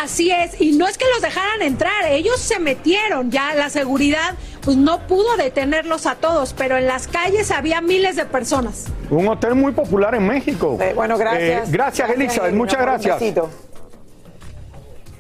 Así 0.01 0.31
es, 0.31 0.59
y 0.59 0.71
no 0.71 0.87
es 0.87 0.97
que 0.97 1.05
los 1.13 1.21
dejaran 1.21 1.61
entrar, 1.61 2.05
ellos 2.09 2.39
se 2.39 2.57
metieron, 2.59 3.29
ya 3.29 3.53
la 3.53 3.69
seguridad 3.69 4.33
pues 4.63 4.75
no 4.75 5.05
pudo 5.05 5.37
detenerlos 5.37 6.07
a 6.07 6.15
todos, 6.15 6.53
pero 6.53 6.77
en 6.77 6.87
las 6.87 7.07
calles 7.07 7.51
había 7.51 7.81
miles 7.81 8.15
de 8.15 8.25
personas. 8.25 8.85
Un 9.11 9.27
hotel 9.27 9.53
muy 9.53 9.73
popular 9.73 10.15
en 10.15 10.25
México. 10.25 10.77
Eh, 10.81 10.93
bueno, 10.95 11.19
gracias. 11.19 11.69
Eh, 11.69 11.71
gracias, 11.71 12.09
Elizabeth, 12.09 12.49
Eli, 12.49 12.57
muchas 12.57 12.81
gracias. 12.81 13.19
besito. 13.19 13.49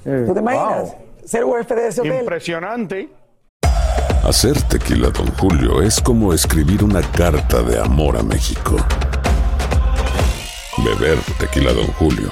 Eh, 0.05 0.23
¿Tú 0.25 0.33
te 0.33 0.39
imaginas? 0.39 0.81
wow. 0.83 0.95
Ser 1.25 1.45
huésped 1.45 1.75
de 1.75 1.87
ese 1.87 2.01
hotel. 2.01 2.19
Impresionante. 2.19 3.09
Hacer 4.23 4.59
tequila, 4.63 5.09
Don 5.09 5.27
Julio, 5.37 5.81
es 5.83 6.01
como 6.01 6.33
escribir 6.33 6.83
una 6.83 7.01
carta 7.01 7.61
de 7.61 7.79
amor 7.79 8.17
a 8.17 8.23
México. 8.23 8.77
Beber 10.77 11.19
tequila, 11.39 11.71
Don 11.73 11.87
Julio, 11.93 12.31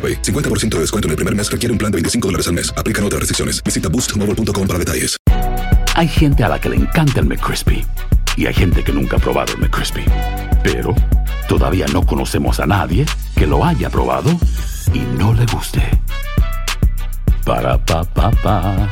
AroPay. 0.01 0.21
50% 0.21 0.69
de 0.69 0.79
descuento 0.79 1.07
en 1.07 1.11
el 1.11 1.17
primer 1.17 1.35
mes 1.35 1.51
requiere 1.51 1.71
un 1.71 1.77
plan 1.77 1.91
de 1.91 1.97
25 1.97 2.27
dólares 2.27 2.47
al 2.47 2.53
mes. 2.53 2.73
Aplican 2.75 3.05
otras 3.05 3.19
restricciones. 3.19 3.63
Visita 3.63 3.89
boostmobile.com 3.89 4.67
para 4.67 4.79
detalles. 4.79 5.17
Hay 5.95 6.07
gente 6.07 6.43
a 6.43 6.49
la 6.49 6.59
que 6.59 6.69
le 6.69 6.77
encanta 6.77 7.19
el 7.19 7.25
McCrispy 7.25 7.85
y 8.37 8.45
hay 8.45 8.53
gente 8.53 8.83
que 8.83 8.91
nunca 8.91 9.17
ha 9.17 9.19
probado 9.19 9.53
el 9.53 9.59
McCrispy. 9.59 10.05
Pero 10.63 10.95
todavía 11.47 11.85
no 11.87 12.05
conocemos 12.05 12.59
a 12.59 12.65
nadie 12.65 13.05
que 13.35 13.45
lo 13.45 13.63
haya 13.63 13.89
probado 13.89 14.31
y 14.93 14.99
no 15.17 15.33
le 15.33 15.45
guste. 15.47 15.81
Para 17.45 17.77
pa 17.83 18.03
pa 18.03 18.31
pa. 18.31 18.89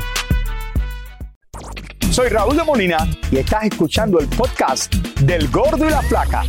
Soy 2.12 2.30
Raúl 2.30 2.58
de 2.58 2.64
Molina 2.64 3.08
y 3.32 3.38
estás 3.38 3.64
escuchando 3.64 4.20
el 4.20 4.28
podcast 4.28 4.94
del 5.22 5.48
Gordo 5.50 5.88
y 5.88 5.92
la 5.92 6.02
Flaca. 6.02 6.44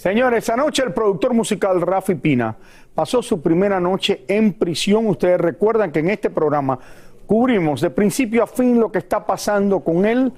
Señores, 0.00 0.48
anoche 0.48 0.82
el 0.82 0.94
productor 0.94 1.34
musical 1.34 1.78
Rafi 1.82 2.14
Pina 2.14 2.56
pasó 2.94 3.20
su 3.20 3.42
primera 3.42 3.78
noche 3.78 4.24
en 4.28 4.54
prisión. 4.54 5.06
Ustedes 5.06 5.38
recuerdan 5.38 5.92
que 5.92 5.98
en 5.98 6.08
este 6.08 6.30
programa 6.30 6.78
cubrimos 7.26 7.82
de 7.82 7.90
principio 7.90 8.42
a 8.42 8.46
fin 8.46 8.80
lo 8.80 8.90
que 8.90 8.96
está 8.96 9.26
pasando 9.26 9.80
con 9.80 10.06
él 10.06 10.32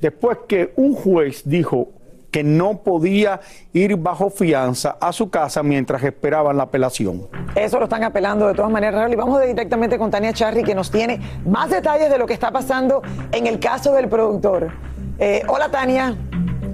después 0.00 0.38
que 0.46 0.72
un 0.76 0.94
juez 0.94 1.42
dijo 1.44 1.88
que 2.30 2.44
no 2.44 2.84
podía 2.84 3.40
ir 3.72 3.96
bajo 3.96 4.30
fianza 4.30 4.98
a 5.00 5.12
su 5.12 5.28
casa 5.30 5.64
mientras 5.64 6.00
esperaban 6.04 6.56
la 6.56 6.62
apelación. 6.62 7.26
Eso 7.56 7.80
lo 7.80 7.86
están 7.86 8.04
apelando 8.04 8.46
de 8.46 8.54
todas 8.54 8.70
maneras, 8.70 9.00
Raúl. 9.00 9.14
Y 9.14 9.16
vamos 9.16 9.44
directamente 9.44 9.98
con 9.98 10.12
Tania 10.12 10.32
Charri, 10.32 10.62
que 10.62 10.76
nos 10.76 10.92
tiene 10.92 11.18
más 11.44 11.70
detalles 11.70 12.08
de 12.08 12.18
lo 12.18 12.26
que 12.28 12.34
está 12.34 12.52
pasando 12.52 13.02
en 13.32 13.48
el 13.48 13.58
caso 13.58 13.92
del 13.94 14.06
productor. 14.08 14.70
Eh, 15.18 15.42
hola, 15.48 15.68
Tania. 15.72 16.14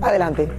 Adelante. 0.03 0.51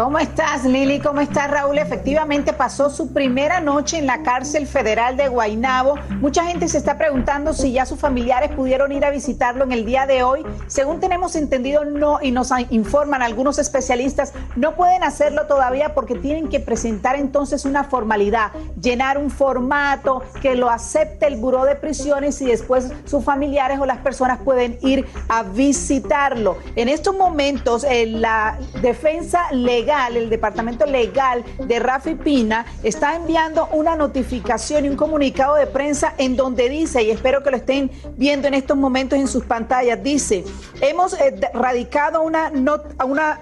¿Cómo 0.00 0.18
estás, 0.18 0.64
Lili? 0.64 0.98
¿Cómo 0.98 1.20
estás, 1.20 1.50
Raúl? 1.50 1.76
Efectivamente 1.76 2.54
pasó 2.54 2.88
su 2.88 3.12
primera 3.12 3.60
noche 3.60 3.98
en 3.98 4.06
la 4.06 4.22
cárcel 4.22 4.66
federal 4.66 5.18
de 5.18 5.28
Guaynabo. 5.28 5.96
Mucha 6.20 6.42
gente 6.46 6.68
se 6.68 6.78
está 6.78 6.96
preguntando 6.96 7.52
si 7.52 7.72
ya 7.72 7.84
sus 7.84 8.00
familiares 8.00 8.50
pudieron 8.52 8.92
ir 8.92 9.04
a 9.04 9.10
visitarlo 9.10 9.62
en 9.64 9.72
el 9.72 9.84
día 9.84 10.06
de 10.06 10.22
hoy. 10.22 10.42
Según 10.68 11.00
tenemos 11.00 11.36
entendido, 11.36 11.84
no, 11.84 12.18
y 12.22 12.30
nos 12.30 12.48
informan 12.70 13.20
algunos 13.20 13.58
especialistas, 13.58 14.32
no 14.56 14.74
pueden 14.74 15.04
hacerlo 15.04 15.46
todavía 15.46 15.92
porque 15.92 16.14
tienen 16.14 16.48
que 16.48 16.60
presentar 16.60 17.16
entonces 17.16 17.66
una 17.66 17.84
formalidad, 17.84 18.52
llenar 18.80 19.18
un 19.18 19.30
formato 19.30 20.22
que 20.40 20.54
lo 20.54 20.70
acepte 20.70 21.26
el 21.26 21.36
buró 21.36 21.66
de 21.66 21.76
prisiones 21.76 22.40
y 22.40 22.46
después 22.46 22.90
sus 23.04 23.22
familiares 23.22 23.78
o 23.78 23.84
las 23.84 23.98
personas 23.98 24.38
pueden 24.38 24.78
ir 24.80 25.06
a 25.28 25.42
visitarlo. 25.42 26.56
En 26.74 26.88
estos 26.88 27.14
momentos, 27.14 27.84
eh, 27.84 28.06
la 28.06 28.56
defensa 28.80 29.52
legal, 29.52 29.89
el 29.90 30.30
departamento 30.30 30.86
legal 30.86 31.44
de 31.58 31.78
Rafi 31.80 32.14
Pina 32.14 32.64
está 32.82 33.16
enviando 33.16 33.68
una 33.72 33.96
notificación 33.96 34.84
y 34.84 34.88
un 34.88 34.96
comunicado 34.96 35.56
de 35.56 35.66
prensa 35.66 36.14
en 36.18 36.36
donde 36.36 36.68
dice, 36.68 37.02
y 37.02 37.10
espero 37.10 37.42
que 37.42 37.50
lo 37.50 37.56
estén 37.56 37.90
viendo 38.16 38.46
en 38.48 38.54
estos 38.54 38.76
momentos 38.76 39.18
en 39.18 39.26
sus 39.26 39.44
pantallas, 39.44 40.00
dice, 40.02 40.44
hemos 40.80 41.12
eh, 41.14 41.40
radicado 41.54 42.22
una, 42.22 42.50
not- 42.50 42.94
una 43.04 43.40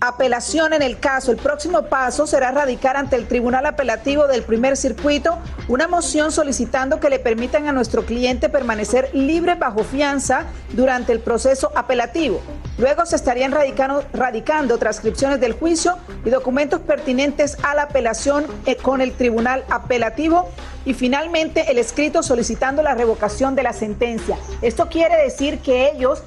apelación 0.00 0.72
en 0.72 0.82
el 0.82 0.98
caso. 0.98 1.30
El 1.32 1.38
próximo 1.38 1.82
paso 1.82 2.26
será 2.26 2.50
radicar 2.50 2.96
ante 2.96 3.16
el 3.16 3.26
Tribunal 3.26 3.66
Apelativo 3.66 4.26
del 4.26 4.42
Primer 4.42 4.76
Circuito 4.76 5.38
una 5.68 5.88
moción 5.88 6.30
solicitando 6.30 7.00
que 7.00 7.10
le 7.10 7.18
permitan 7.18 7.66
a 7.68 7.72
nuestro 7.72 8.04
cliente 8.04 8.48
permanecer 8.48 9.10
libre 9.14 9.54
bajo 9.54 9.84
fianza 9.84 10.44
durante 10.72 11.12
el 11.12 11.20
proceso 11.20 11.72
apelativo. 11.74 12.40
Luego 12.76 13.06
se 13.06 13.16
estarían 13.16 13.52
radicando, 13.52 14.04
radicando 14.12 14.78
transcripciones 14.78 15.40
del 15.40 15.52
juicio 15.52 15.96
y 16.24 16.30
documentos 16.30 16.80
pertinentes 16.80 17.56
a 17.62 17.74
la 17.74 17.82
apelación 17.82 18.46
eh, 18.66 18.76
con 18.76 19.00
el 19.00 19.12
Tribunal 19.12 19.64
Apelativo 19.70 20.48
y 20.84 20.92
finalmente 20.92 21.70
el 21.70 21.78
escrito 21.78 22.22
solicitando 22.22 22.82
la 22.82 22.94
revocación 22.94 23.54
de 23.54 23.62
la 23.62 23.72
sentencia. 23.72 24.36
Esto 24.60 24.88
quiere 24.88 25.16
decir 25.22 25.60
que 25.60 25.90
ellos 25.90 26.22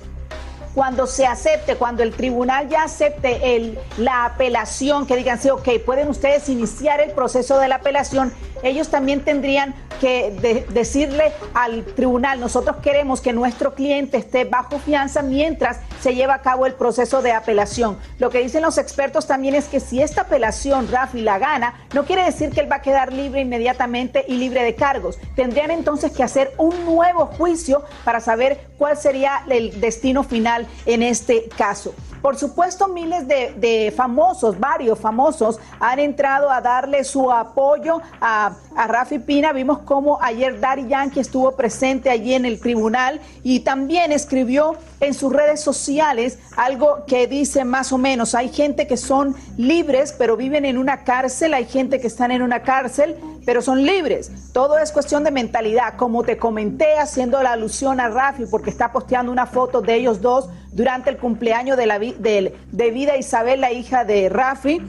cuando 0.78 1.08
se 1.08 1.26
acepte, 1.26 1.76
cuando 1.76 2.04
el 2.04 2.14
tribunal 2.14 2.70
ya 2.70 2.84
acepte 2.84 3.80
la 3.98 4.26
apelación, 4.26 5.08
que 5.08 5.16
digan, 5.16 5.42
sí, 5.42 5.50
ok, 5.50 5.68
pueden 5.84 6.08
ustedes 6.08 6.50
iniciar 6.50 7.02
el 7.02 7.14
proceso 7.14 7.58
de 7.58 7.68
la 7.68 7.78
apelación, 7.78 8.32
ellos 8.62 8.90
también 8.90 9.22
tendrían 9.22 9.74
que 10.00 10.66
decirle 10.70 11.32
al 11.56 11.84
tribunal, 11.84 12.40
nosotros 12.40 12.78
queremos 12.84 13.22
que 13.22 13.34
nuestro 13.34 13.74
cliente 13.74 14.18
esté 14.18 14.46
bajo 14.46 14.78
fianza 14.78 15.24
mientras 15.24 15.80
se 16.00 16.14
lleva 16.14 16.36
a 16.36 16.42
cabo 16.42 16.68
el 16.68 16.74
proceso 16.74 17.24
de 17.24 17.32
apelación. 17.32 17.98
Lo 18.20 18.30
que 18.30 18.40
dicen 18.40 18.62
los 18.62 18.78
expertos 18.78 19.26
también 19.26 19.56
es 19.56 19.66
que 19.66 19.80
si 19.80 20.04
esta 20.04 20.22
apelación 20.22 20.88
Rafi 20.92 21.22
la 21.22 21.40
gana, 21.40 21.74
no 21.96 22.06
quiere 22.06 22.24
decir 22.24 22.52
que 22.52 22.60
él 22.60 22.72
va 22.72 22.76
a 22.78 22.82
quedar 22.84 23.12
libre 23.12 23.42
inmediatamente 23.42 24.24
y 24.28 24.36
libre 24.36 24.64
de 24.64 24.76
cargos. 24.76 25.18
Tendrían 25.36 25.72
entonces 25.72 26.12
que 26.12 26.22
hacer 26.22 26.54
un 26.60 26.86
nuevo 26.86 27.26
juicio 27.26 27.84
para 28.06 28.20
saber 28.20 28.68
cuál 28.78 28.98
sería 28.98 29.44
el 29.50 29.82
destino 29.82 30.24
final 30.24 30.67
en 30.86 31.04
este 31.04 31.50
caso. 31.58 31.94
Por 32.28 32.36
supuesto, 32.36 32.90
miles 32.90 33.26
de, 33.26 33.94
famosos, 33.96 34.60
varios 34.60 35.00
famosos, 35.00 35.62
han 35.80 36.00
entrado 36.00 36.52
a 36.52 36.60
darle 36.60 37.06
su 37.06 37.32
apoyo 37.32 38.02
a, 38.20 38.54
a 38.76 38.88
Rafi 38.88 39.20
Pina. 39.20 39.54
Vimos 39.54 39.80
cómo 39.86 40.22
ayer 40.22 40.60
Daddy 40.60 40.90
Yankee 40.90 41.22
estuvo 41.22 41.54
presente 41.54 42.10
allí 42.10 42.34
en 42.34 42.46
el 42.46 42.60
tribunal 42.60 43.22
y 43.44 43.62
también 43.62 44.12
escribió 44.12 44.76
en 45.00 45.14
sus 45.14 45.32
redes 45.32 45.62
sociales 45.62 46.38
algo 46.58 47.06
que 47.06 47.28
dice 47.28 47.64
más 47.64 47.94
o 47.94 47.98
menos, 47.98 48.36
hay 48.36 48.50
gente 48.50 48.88
que 48.88 48.98
son 48.98 49.36
libres 49.56 50.14
pero 50.18 50.36
viven 50.36 50.66
en 50.66 50.78
una 50.78 51.04
cárcel, 51.04 51.54
hay 51.54 51.66
gente 51.66 52.02
que 52.02 52.08
están 52.08 52.32
en 52.32 52.42
una 52.42 52.62
cárcel 52.62 53.16
pero 53.48 53.62
son 53.62 53.84
libres. 53.84 54.30
Todo 54.52 54.78
es 54.78 54.92
cuestión 54.92 55.24
de 55.24 55.32
mentalidad. 55.32 55.96
Como 55.96 56.22
te 56.24 56.36
comenté, 56.36 57.00
haciendo 57.00 57.42
la 57.42 57.54
alusión 57.54 58.02
a 58.02 58.10
Rafi, 58.10 58.46
porque 58.46 58.70
está 58.70 58.92
posteando 58.92 59.32
una 59.32 59.46
foto 59.46 59.80
de 59.82 59.96
ellos 59.96 60.22
dos 60.22 60.50
durante 60.78 61.10
el 61.10 61.18
cumpleaños 61.18 61.76
de, 61.76 61.88
la, 61.88 61.98
de, 61.98 62.56
de 62.72 62.92
Vida 62.92 63.18
Isabel, 63.18 63.60
la 63.62 63.72
hija 63.72 64.06
de 64.06 64.30
Rafi. 64.30 64.80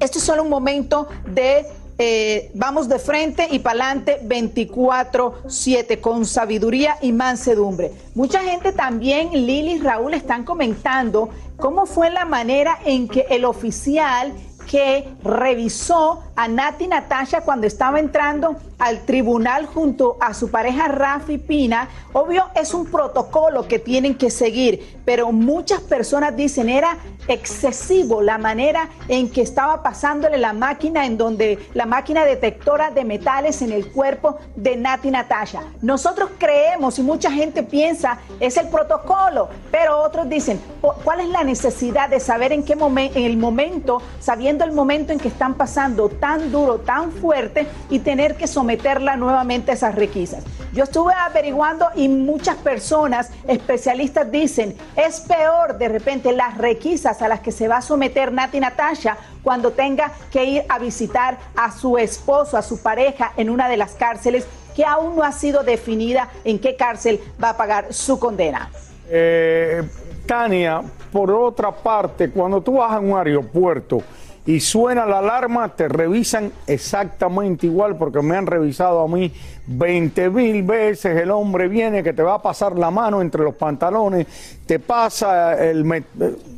Esto 0.00 0.18
es 0.18 0.24
solo 0.24 0.42
un 0.42 0.50
momento 0.50 1.08
de 1.32 1.64
eh, 1.96 2.50
vamos 2.54 2.88
de 2.88 2.98
frente 2.98 3.46
y 3.48 3.60
para 3.60 3.84
adelante 3.84 4.20
24-7 4.24 6.00
con 6.00 6.26
sabiduría 6.26 6.96
y 7.00 7.12
mansedumbre. 7.12 7.92
Mucha 8.16 8.40
gente 8.40 8.72
también, 8.72 9.30
Lili 9.30 9.74
y 9.74 9.78
Raúl, 9.78 10.14
están 10.14 10.44
comentando 10.44 11.30
cómo 11.56 11.86
fue 11.86 12.10
la 12.10 12.24
manera 12.24 12.76
en 12.84 13.06
que 13.06 13.26
el 13.30 13.44
oficial 13.44 14.32
que 14.68 15.08
revisó 15.22 16.24
a 16.34 16.48
Nati 16.48 16.88
Natasha 16.88 17.42
cuando 17.42 17.68
estaba 17.68 18.00
entrando 18.00 18.56
al 18.78 19.04
tribunal 19.04 19.66
junto 19.66 20.16
a 20.20 20.34
su 20.34 20.50
pareja 20.50 20.88
Rafi 20.88 21.38
Pina. 21.38 21.88
Obvio, 22.12 22.44
es 22.54 22.74
un 22.74 22.86
protocolo 22.86 23.66
que 23.66 23.78
tienen 23.78 24.14
que 24.14 24.30
seguir, 24.30 25.00
pero 25.04 25.32
muchas 25.32 25.80
personas 25.80 26.36
dicen 26.36 26.68
era 26.68 26.98
excesivo 27.28 28.22
la 28.22 28.38
manera 28.38 28.88
en 29.08 29.30
que 29.30 29.42
estaba 29.42 29.82
pasándole 29.82 30.38
la 30.38 30.52
máquina, 30.52 31.06
en 31.06 31.16
donde 31.16 31.58
la 31.74 31.86
máquina 31.86 32.24
detectora 32.24 32.90
de 32.90 33.04
metales 33.04 33.62
en 33.62 33.72
el 33.72 33.90
cuerpo 33.90 34.38
de 34.56 34.76
Nati 34.76 35.10
Natasha. 35.10 35.62
Nosotros 35.80 36.30
creemos 36.38 36.98
y 36.98 37.02
mucha 37.02 37.30
gente 37.30 37.62
piensa 37.62 38.18
es 38.40 38.56
el 38.56 38.68
protocolo, 38.68 39.48
pero 39.70 40.00
otros 40.02 40.28
dicen, 40.28 40.60
¿cuál 40.80 41.20
es 41.20 41.28
la 41.28 41.44
necesidad 41.44 42.08
de 42.08 42.20
saber 42.20 42.52
en 42.52 42.62
qué 42.62 42.76
momento, 42.76 43.18
en 43.18 43.24
el 43.24 43.36
momento, 43.36 44.02
sabiendo 44.20 44.64
el 44.64 44.72
momento 44.72 45.12
en 45.12 45.18
que 45.18 45.28
están 45.28 45.54
pasando 45.54 46.08
tan 46.08 46.50
duro, 46.50 46.78
tan 46.78 47.12
fuerte 47.12 47.66
y 47.90 48.00
tener 48.00 48.36
que 48.36 48.46
someterla 48.64 49.16
nuevamente 49.16 49.72
a 49.72 49.74
esas 49.74 49.94
requisas? 49.94 50.42
Yo 50.72 50.84
estuve 50.84 51.12
averiguando 51.12 51.88
y 51.94 52.08
muchas 52.08 52.56
personas, 52.56 53.30
especialistas 53.46 54.30
dicen, 54.30 54.74
es 54.96 55.20
peor 55.20 55.76
de 55.76 55.88
repente 55.88 56.32
las 56.32 56.56
requisas 56.56 57.20
a 57.20 57.28
las 57.28 57.40
que 57.40 57.52
se 57.52 57.68
va 57.68 57.76
a 57.76 57.82
someter 57.82 58.32
Nati 58.32 58.58
Natasha 58.58 59.18
cuando 59.42 59.72
tenga 59.72 60.12
que 60.32 60.44
ir 60.44 60.62
a 60.70 60.78
visitar 60.78 61.36
a 61.54 61.70
su 61.70 61.98
esposo, 61.98 62.56
a 62.56 62.62
su 62.62 62.82
pareja 62.82 63.32
en 63.36 63.50
una 63.50 63.68
de 63.68 63.76
las 63.76 63.92
cárceles 63.92 64.46
que 64.74 64.84
aún 64.86 65.14
no 65.14 65.22
ha 65.22 65.32
sido 65.32 65.62
definida 65.62 66.30
en 66.42 66.58
qué 66.58 66.74
cárcel 66.74 67.20
va 67.42 67.50
a 67.50 67.56
pagar 67.58 67.92
su 67.92 68.18
condena. 68.18 68.70
Eh, 69.10 69.82
Tania, 70.26 70.82
por 71.12 71.30
otra 71.30 71.70
parte, 71.70 72.30
cuando 72.30 72.62
tú 72.62 72.78
vas 72.78 72.92
a 72.92 72.98
un 72.98 73.14
aeropuerto, 73.14 74.02
y 74.46 74.60
suena 74.60 75.06
la 75.06 75.20
alarma, 75.20 75.74
te 75.74 75.88
revisan 75.88 76.52
exactamente 76.66 77.66
igual 77.66 77.96
porque 77.96 78.20
me 78.20 78.36
han 78.36 78.46
revisado 78.46 79.00
a 79.00 79.08
mí 79.08 79.32
20 79.66 80.28
mil 80.30 80.62
veces. 80.62 81.16
El 81.16 81.30
hombre 81.30 81.66
viene 81.68 82.02
que 82.02 82.12
te 82.12 82.22
va 82.22 82.34
a 82.34 82.42
pasar 82.42 82.78
la 82.78 82.90
mano 82.90 83.22
entre 83.22 83.42
los 83.42 83.54
pantalones, 83.54 84.26
te 84.66 84.78
pasa 84.78 85.54
el. 85.64 86.04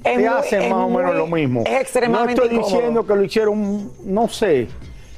te 0.03 0.27
hacen 0.27 0.69
más 0.69 0.81
o 0.81 0.89
menos 0.89 1.15
lo 1.15 1.29
mismo. 1.29 1.63
Es 1.65 1.81
extremadamente 1.83 2.41
No 2.41 2.45
estoy 2.45 2.59
diciendo 2.59 3.07
que 3.07 3.15
lo 3.15 3.23
hicieron, 3.23 3.93
no 4.05 4.29
sé. 4.29 4.67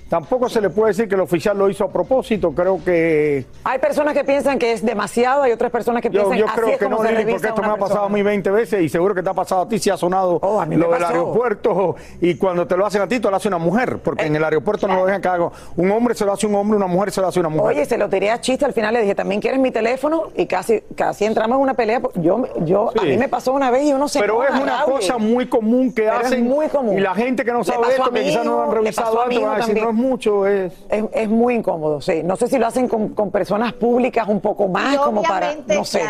Tampoco 0.09 0.49
se 0.49 0.61
le 0.61 0.71
puede 0.71 0.89
decir 0.89 1.09
que 1.09 1.15
el 1.15 1.21
oficial 1.21 1.59
lo 1.59 1.69
hizo 1.69 1.85
a 1.85 1.93
propósito, 1.93 2.53
creo 2.53 2.83
que... 2.83 3.45
Hay 3.65 3.79
personas 3.79 4.15
que 4.15 4.25
piensan 4.25 4.59
que 4.59 4.73
es 4.73 4.85
demasiado, 4.85 5.43
hay 5.43 5.53
otras 5.53 5.71
personas 5.71 6.01
que 6.01 6.11
piensan 6.11 6.39
yo, 6.39 6.47
yo 6.47 6.53
creo 6.55 6.79
que 6.79 6.89
no, 6.89 6.97
porque 6.97 7.33
esto 7.35 7.63
me 7.63 7.69
ha 7.69 7.77
pasado 7.77 8.05
a 8.05 8.09
mí 8.09 8.23
20 8.23 8.51
veces 8.51 8.83
y 8.83 8.89
seguro 8.89 9.15
que 9.15 9.23
te 9.23 9.29
ha 9.29 9.35
pasado 9.35 9.63
a 9.63 9.69
ti 9.69 9.79
si 9.79 9.91
ha 9.91 9.97
sonado 9.99 10.39
oh, 10.41 10.65
lo 10.65 10.91
del 10.93 11.05
aeropuerto 11.05 11.97
y 12.21 12.37
cuando 12.37 12.67
te 12.67 12.77
lo 12.77 12.87
hacen 12.87 13.03
a 13.03 13.09
ti, 13.09 13.21
te 13.21 13.29
lo 13.29 13.37
hace 13.37 13.49
una 13.49 13.59
mujer, 13.59 13.99
porque 13.99 14.25
en 14.25 14.37
el 14.37 14.45
aeropuerto 14.45 14.89
no 14.89 14.95
lo 14.97 15.05
dejan 15.05 15.21
que 15.21 15.29
haga. 15.29 15.51
Un 15.77 15.91
hombre 15.91 16.15
se 16.15 16.25
lo 16.25 16.33
hace 16.33 16.47
un 16.47 16.55
hombre, 16.55 16.77
una 16.77 16.87
mujer 16.87 17.11
se 17.11 17.21
lo 17.21 17.29
hace 17.29 17.41
una 17.41 17.49
mujer. 17.51 17.77
Oye, 17.77 17.85
se 17.85 17.99
lo 17.99 18.09
tiré 18.09 18.31
a 18.31 18.41
chiste, 18.41 18.65
al 18.65 18.73
final 18.73 18.95
le 18.95 19.03
dije, 19.03 19.15
¿también 19.15 19.41
quieres 19.41 19.61
mi 19.61 19.71
teléfono? 19.71 20.29
Y 20.35 20.47
casi, 20.47 20.83
casi 20.95 21.27
entramos 21.27 21.57
en 21.57 21.63
una 21.63 21.75
pelea. 21.75 22.01
Yo, 22.15 22.45
yo, 22.65 22.91
a 22.99 23.03
mí 23.03 23.17
me 23.17 23.29
pasó 23.29 23.53
una 23.53 23.71
vez 23.71 23.85
y 23.85 23.93
uno 23.93 24.09
se 24.09 24.21
Pero 24.21 24.43
es 24.45 24.51
una 24.51 24.85
cosa 24.85 25.19
muy 25.19 25.49
común 25.49 25.93
que 25.93 26.09
hacen. 26.09 26.45
muy 26.45 26.69
común. 26.69 26.99
Y 26.99 27.01
la 27.01 27.15
gente 27.15 27.45
que 27.45 27.53
no 27.53 27.63
sabe 27.63 27.89
esto, 27.91 28.11
que 28.11 28.23
quizás 28.23 28.45
no 28.45 28.57
lo 28.57 28.63
han 28.65 28.73
revisado 28.73 29.23
antes, 29.23 29.43
va 29.43 29.55
a 29.55 29.57
decir, 29.59 29.83
no 29.83 29.91
es 29.91 29.97
mucho, 29.99 30.47
es... 30.47 30.73
Es, 30.89 31.29
muy 31.29 31.55
incómodo, 31.57 32.01
sí. 32.01 32.23
No 32.25 32.37
sé 32.37 32.49
si 32.49 32.59
lo 32.59 32.67
hacen 32.67 32.89
con, 32.89 33.31
personas 33.31 33.73
públicas 33.75 34.27
un 34.29 34.41
poco 34.41 34.69
más, 34.69 34.97
como 34.99 35.23
para. 35.23 35.55
No 35.67 35.85
sé. 35.85 36.03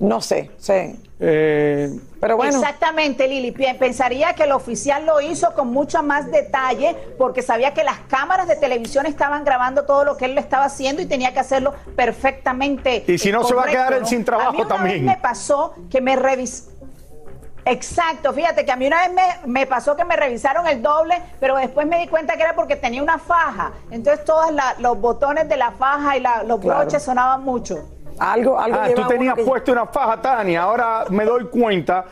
No 0.00 0.20
sé, 0.20 0.50
sí. 0.58 0.96
Eh, 1.20 1.90
Pero 2.20 2.36
bueno. 2.36 2.58
Exactamente, 2.58 3.26
Lili. 3.26 3.50
Pensaría 3.50 4.34
que 4.34 4.44
el 4.44 4.52
oficial 4.52 5.04
lo 5.04 5.20
hizo 5.20 5.52
con 5.54 5.68
mucho 5.68 6.02
más 6.02 6.30
detalle 6.30 6.94
porque 7.18 7.42
sabía 7.42 7.74
que 7.74 7.82
las 7.82 7.98
cámaras 8.08 8.46
de 8.46 8.54
televisión 8.54 9.06
estaban 9.06 9.44
grabando 9.44 9.84
todo 9.84 10.04
lo 10.04 10.16
que 10.16 10.26
él 10.26 10.36
le 10.36 10.40
estaba 10.40 10.66
haciendo 10.66 11.02
y 11.02 11.06
tenía 11.06 11.32
que 11.32 11.40
hacerlo 11.40 11.74
perfectamente. 11.96 13.04
Y 13.08 13.18
si 13.18 13.32
no, 13.32 13.42
se 13.42 13.54
va 13.54 13.64
a 13.64 13.66
quedar 13.66 13.94
él 13.94 14.06
sin 14.06 14.24
trabajo 14.24 14.66
también. 14.66 15.04
me 15.04 15.16
pasó 15.16 15.74
que 15.90 16.00
me 16.00 16.14
revisó 16.14 16.77
Exacto, 17.70 18.32
fíjate 18.32 18.64
que 18.64 18.72
a 18.72 18.76
mí 18.76 18.86
una 18.86 19.06
vez 19.06 19.46
me, 19.46 19.66
pasó 19.66 19.96
que 19.96 20.04
me 20.04 20.16
revisaron 20.16 20.66
el 20.66 20.82
doble, 20.82 21.20
pero 21.40 21.56
después 21.56 21.86
me 21.86 21.98
di 21.98 22.08
cuenta 22.08 22.36
que 22.36 22.42
era 22.42 22.54
porque 22.54 22.76
tenía 22.76 23.02
una 23.02 23.18
faja. 23.18 23.72
Entonces 23.90 24.24
todos 24.24 24.50
los 24.78 25.00
botones 25.00 25.48
de 25.48 25.56
la 25.56 25.72
faja 25.72 26.16
y 26.16 26.22
los 26.46 26.60
broches 26.60 27.02
sonaban 27.02 27.42
mucho. 27.42 27.88
Algo, 28.18 28.58
algo. 28.58 28.78
Ah, 28.80 28.88
tú 28.94 29.06
tenías 29.06 29.36
puesto 29.44 29.70
una 29.72 29.86
faja, 29.86 30.20
Tania. 30.20 30.62
Ahora 30.62 31.04
me 31.08 31.24
doy 31.24 31.44
cuenta 31.46 32.04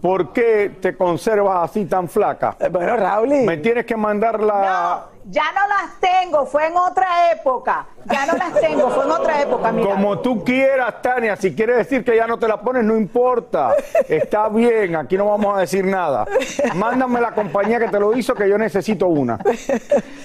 ¿Por 0.00 0.32
qué 0.32 0.76
te 0.80 0.96
conservas 0.96 1.70
así 1.70 1.84
tan 1.86 2.08
flaca? 2.08 2.56
Eh, 2.60 2.68
bueno, 2.68 2.96
Raúl. 2.96 3.28
Me 3.44 3.56
tienes 3.56 3.86
que 3.86 3.96
mandar 3.96 4.40
la. 4.40 5.06
Ya 5.28 5.42
no 5.52 5.66
las 5.66 5.98
tengo, 5.98 6.46
fue 6.46 6.68
en 6.68 6.76
otra 6.76 7.32
época. 7.32 7.84
Ya 8.04 8.26
no 8.26 8.34
las 8.34 8.60
tengo, 8.60 8.88
fue 8.90 9.04
en 9.04 9.10
otra 9.10 9.42
época, 9.42 9.72
mira. 9.72 9.90
Como 9.90 10.20
tú 10.20 10.44
quieras, 10.44 11.02
Tania. 11.02 11.34
Si 11.34 11.52
quieres 11.52 11.78
decir 11.78 12.04
que 12.04 12.14
ya 12.14 12.28
no 12.28 12.38
te 12.38 12.46
la 12.46 12.60
pones, 12.60 12.84
no 12.84 12.96
importa. 12.96 13.74
Está 14.08 14.48
bien, 14.48 14.94
aquí 14.94 15.16
no 15.16 15.26
vamos 15.26 15.56
a 15.56 15.60
decir 15.60 15.84
nada. 15.84 16.26
Mándame 16.76 17.20
la 17.20 17.32
compañía 17.32 17.80
que 17.80 17.88
te 17.88 17.98
lo 17.98 18.16
hizo, 18.16 18.36
que 18.36 18.48
yo 18.48 18.56
necesito 18.56 19.08
una. 19.08 19.36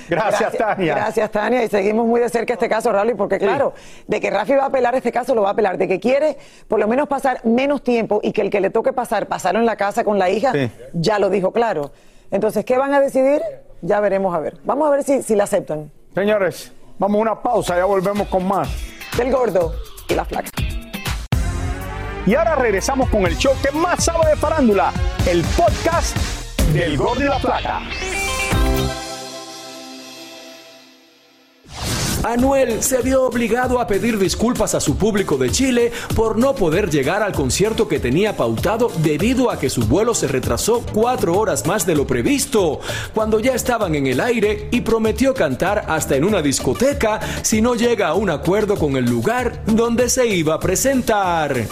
Gracias, 0.07 0.55
Tania. 0.55 0.93
Gracias, 0.93 1.31
Tania. 1.31 1.63
Y 1.63 1.67
seguimos 1.67 2.05
muy 2.05 2.21
de 2.21 2.29
cerca 2.29 2.53
este 2.53 2.69
caso, 2.69 2.91
Raúl, 2.91 3.15
porque 3.15 3.39
claro, 3.39 3.73
de 4.05 4.21
que 4.21 4.29
Rafi 4.29 4.53
va 4.53 4.65
a 4.65 4.67
apelar 4.67 4.93
este 4.93 5.11
caso, 5.11 5.33
lo 5.33 5.41
va 5.41 5.49
a 5.49 5.53
apelar. 5.53 5.79
De 5.79 5.87
que 5.87 5.99
quiere 5.99 6.37
por 6.67 6.79
lo 6.79 6.87
menos 6.87 7.07
pasar 7.07 7.43
menos 7.43 7.83
tiempo 7.83 8.19
y 8.21 8.33
que 8.33 8.41
el 8.41 8.51
que 8.51 8.59
le 8.59 8.69
toque 8.69 8.93
pasar, 8.93 9.25
pasarlo 9.25 9.59
en 9.59 9.65
la 9.65 9.77
casa 9.77 10.03
con 10.03 10.19
la 10.19 10.29
hija, 10.29 10.53
ya 10.93 11.17
lo 11.17 11.31
dijo 11.31 11.51
claro. 11.51 11.91
Entonces, 12.29 12.63
¿qué 12.65 12.77
van 12.77 12.93
a 12.93 12.99
decidir? 12.99 13.41
Ya 13.81 13.99
veremos 13.99 14.33
a 14.35 14.39
ver. 14.39 14.57
Vamos 14.63 14.87
a 14.87 14.91
ver 14.91 15.03
si, 15.03 15.23
si 15.23 15.35
la 15.35 15.45
aceptan. 15.45 15.91
Señores, 16.13 16.71
vamos 16.99 17.19
a 17.19 17.21
una 17.21 17.41
pausa, 17.41 17.75
ya 17.75 17.85
volvemos 17.85 18.27
con 18.27 18.47
más. 18.47 18.69
Del 19.17 19.31
gordo 19.31 19.73
y 20.07 20.13
la 20.13 20.25
flaca. 20.25 20.49
Y 22.25 22.35
ahora 22.35 22.55
regresamos 22.55 23.09
con 23.09 23.25
el 23.25 23.35
show 23.35 23.53
que 23.63 23.71
más 23.71 24.03
sabe 24.03 24.29
de 24.29 24.35
farándula, 24.35 24.93
el 25.27 25.43
podcast 25.57 26.15
del 26.71 26.95
Gordo 26.95 27.21
y 27.21 27.27
la 27.27 27.39
Plata. 27.39 27.81
Anuel 32.23 32.83
se 32.83 33.01
vio 33.01 33.23
obligado 33.23 33.79
a 33.79 33.87
pedir 33.87 34.19
disculpas 34.19 34.75
a 34.75 34.79
su 34.79 34.95
público 34.95 35.37
de 35.37 35.49
Chile 35.49 35.91
por 36.15 36.37
no 36.37 36.53
poder 36.53 36.89
llegar 36.89 37.23
al 37.23 37.33
concierto 37.33 37.87
que 37.87 37.99
tenía 37.99 38.37
pautado 38.37 38.91
debido 38.97 39.49
a 39.49 39.57
que 39.57 39.69
su 39.69 39.81
vuelo 39.81 40.13
se 40.13 40.27
retrasó 40.27 40.83
cuatro 40.93 41.37
horas 41.37 41.65
más 41.65 41.85
de 41.85 41.95
lo 41.95 42.05
previsto, 42.05 42.79
cuando 43.13 43.39
ya 43.39 43.55
estaban 43.55 43.95
en 43.95 44.05
el 44.05 44.19
aire 44.19 44.67
y 44.71 44.81
prometió 44.81 45.33
cantar 45.33 45.85
hasta 45.87 46.15
en 46.15 46.23
una 46.23 46.41
discoteca 46.41 47.19
si 47.41 47.61
no 47.61 47.73
llega 47.73 48.09
a 48.09 48.13
un 48.13 48.29
acuerdo 48.29 48.75
con 48.75 48.97
el 48.97 49.05
lugar 49.05 49.63
donde 49.65 50.07
se 50.07 50.27
iba 50.27 50.55
a 50.55 50.59
presentar. 50.59 51.65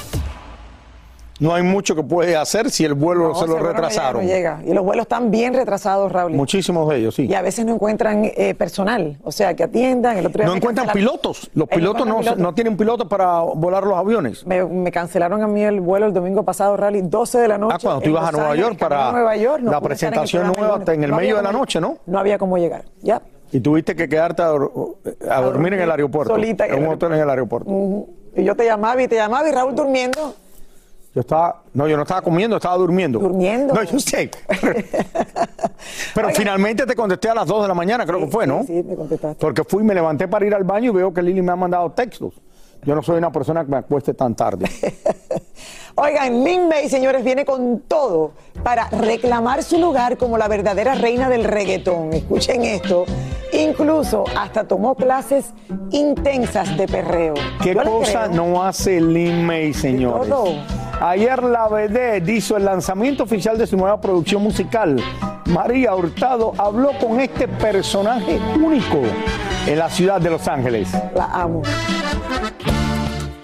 No 1.40 1.54
hay 1.54 1.64
mucho 1.64 1.96
que 1.96 2.04
puede 2.04 2.36
hacer 2.36 2.70
si 2.70 2.84
el 2.84 2.94
vuelo 2.94 3.30
No, 3.30 3.36
se 3.36 3.42
lo 3.42 3.54
seguro 3.54 3.64
no 3.64 3.70
retrasaron. 3.74 4.26
llega, 4.26 4.52
no 4.56 4.58
llega. 4.60 4.72
Y 4.72 4.74
los 4.76 4.84
vuelos 4.84 5.04
están 5.04 5.32
bien 5.32 5.54
retrasados, 5.54 6.12
Raúl. 6.12 6.34
Muchísimos 6.34 6.90
de 6.90 6.98
ellos, 6.98 7.16
sí. 7.16 7.28
Y 7.28 7.34
a 7.34 7.42
veces 7.42 7.66
no 7.66 7.74
encuentran 7.74 8.26
eh, 8.26 8.54
personal, 8.56 9.18
o 9.24 9.32
sea, 9.32 9.54
que 9.56 9.64
atiendan. 9.64 10.18
El 10.18 10.26
otro 10.28 10.40
día 10.44 10.48
No 10.50 10.56
encuentran 10.56 10.88
cancelaron- 10.88 10.94
pilotos. 10.94 11.50
Los 11.54 11.68
pilotos 11.70 12.06
no, 12.06 12.22
no 12.36 12.54
tienen 12.54 12.76
pilotos 12.76 13.08
para 13.08 13.40
volar 13.40 13.84
los 13.86 13.98
aviones. 13.98 14.46
Me, 14.46 14.66
me 14.66 14.92
cancelaron 14.92 15.42
a 15.42 15.48
mí 15.48 15.64
el 15.64 15.80
vuelo 15.80 16.06
el 16.08 16.14
domingo 16.14 16.44
pasado, 16.44 16.76
Rally, 16.76 17.02
12 17.04 17.38
de 17.40 17.48
la 17.48 17.58
noche. 17.58 17.76
Ah, 17.76 17.80
cuando 17.82 18.02
tú 18.02 18.10
ibas 18.10 18.28
a 18.28 18.32
Nueva 18.32 18.56
York 18.56 18.78
para 18.78 19.12
Nueva 19.12 19.36
York, 19.38 19.64
la 19.64 19.80
presentación 19.82 20.48
nueva 20.58 20.74
lunes. 20.78 20.90
en 20.90 21.04
el 21.04 21.14
medio 21.14 21.38
de 21.38 21.44
la 21.44 21.52
noche, 21.52 21.80
¿no? 21.80 21.98
No 22.06 22.20
había 22.20 22.38
cómo 22.38 22.58
llegar, 22.58 22.84
ya. 23.02 23.22
Y 23.52 23.62
tuviste 23.62 23.96
que 23.96 24.08
quedarte 24.08 24.44
a, 24.44 24.50
a 24.50 25.42
dormir 25.42 25.74
en 25.74 25.80
el 25.80 25.90
aeropuerto. 25.90 26.34
Solita 26.36 26.68
en 26.68 26.74
en 26.76 26.84
un 26.88 26.94
hotel 26.94 27.14
en 27.14 27.20
el 27.22 27.30
aeropuerto. 27.30 28.06
Y 28.36 28.44
yo 28.44 28.56
te 28.56 28.66
llamaba 28.66 29.02
y 29.02 29.08
te 29.08 29.16
llamaba 29.16 29.48
y 29.50 29.52
Raúl 29.52 29.74
durmiendo. 29.74 30.36
Yo 31.16 31.22
estaba, 31.22 31.64
no, 31.74 31.88
yo 31.88 31.96
no 31.96 32.04
estaba 32.04 32.22
comiendo, 32.22 32.58
estaba 32.58 32.78
durmiendo. 32.78 33.20
Durmiendo. 33.20 33.74
No, 33.74 33.84
yo 33.84 34.00
sé. 34.00 34.30
Pero 36.14 36.30
finalmente 36.30 36.86
te 36.86 36.96
contesté 36.96 37.30
a 37.30 37.34
las 37.34 37.48
2 37.48 37.64
de 37.64 37.68
la 37.68 37.74
mañana, 37.74 38.06
creo 38.06 38.20
que 38.20 38.28
fue, 38.28 38.46
¿no? 38.46 38.64
Sí, 38.64 38.84
me 38.84 38.96
contestaste. 38.96 39.40
Porque 39.40 39.64
fui, 39.64 39.84
me 39.84 39.96
levanté 39.96 40.28
para 40.28 40.46
ir 40.46 40.54
al 40.54 40.64
baño 40.64 40.92
y 40.92 40.94
veo 40.94 41.12
que 41.12 41.24
Lili 41.24 41.42
me 41.42 41.52
ha 41.52 41.56
mandado 41.56 41.92
textos. 41.92 42.34
Yo 42.84 42.96
no 42.96 43.02
soy 43.02 43.18
una 43.18 43.32
persona 43.32 43.66
que 43.66 43.72
me 43.72 43.78
acueste 43.78 44.14
tan 44.14 44.36
tarde. 44.36 44.70
Oigan, 45.96 46.44
Lin 46.46 46.70
May, 46.70 46.88
señores, 46.88 47.26
viene 47.26 47.44
con 47.44 47.82
todo 47.82 48.32
para 48.64 48.88
reclamar 48.90 49.64
su 49.64 49.80
lugar 49.80 50.18
como 50.18 50.38
la 50.38 50.48
verdadera 50.48 50.96
reina 50.96 51.28
del 51.28 51.44
reggaetón. 51.44 52.14
Escuchen 52.14 52.64
esto. 52.64 53.06
Incluso 53.52 54.24
hasta 54.38 54.66
tomó 54.66 54.96
clases 54.96 55.54
intensas 55.92 56.78
de 56.78 56.88
perreo. 56.88 57.34
¿Qué 57.62 57.74
Yo 57.74 57.84
cosa 57.84 58.28
no 58.28 58.64
hace 58.64 59.02
Lin 59.02 59.46
May, 59.46 59.74
señores? 59.74 60.30
Ayer 61.02 61.42
la 61.44 61.70
vedette 61.70 62.30
hizo 62.30 62.58
el 62.58 62.66
lanzamiento 62.66 63.24
oficial 63.24 63.58
de 63.58 63.66
su 63.66 63.78
nueva 63.78 64.02
producción 64.02 64.44
musical. 64.44 65.02
María 65.46 65.96
Hurtado 65.96 66.54
habló 66.58 66.92
con 67.00 67.22
este 67.22 67.48
personaje 67.48 68.38
único 68.62 69.02
en 69.66 69.80
la 69.80 69.90
ciudad 69.90 70.20
de 70.20 70.30
Los 70.30 70.48
Ángeles. 70.50 70.90
La 71.16 71.26
amo. 71.32 71.62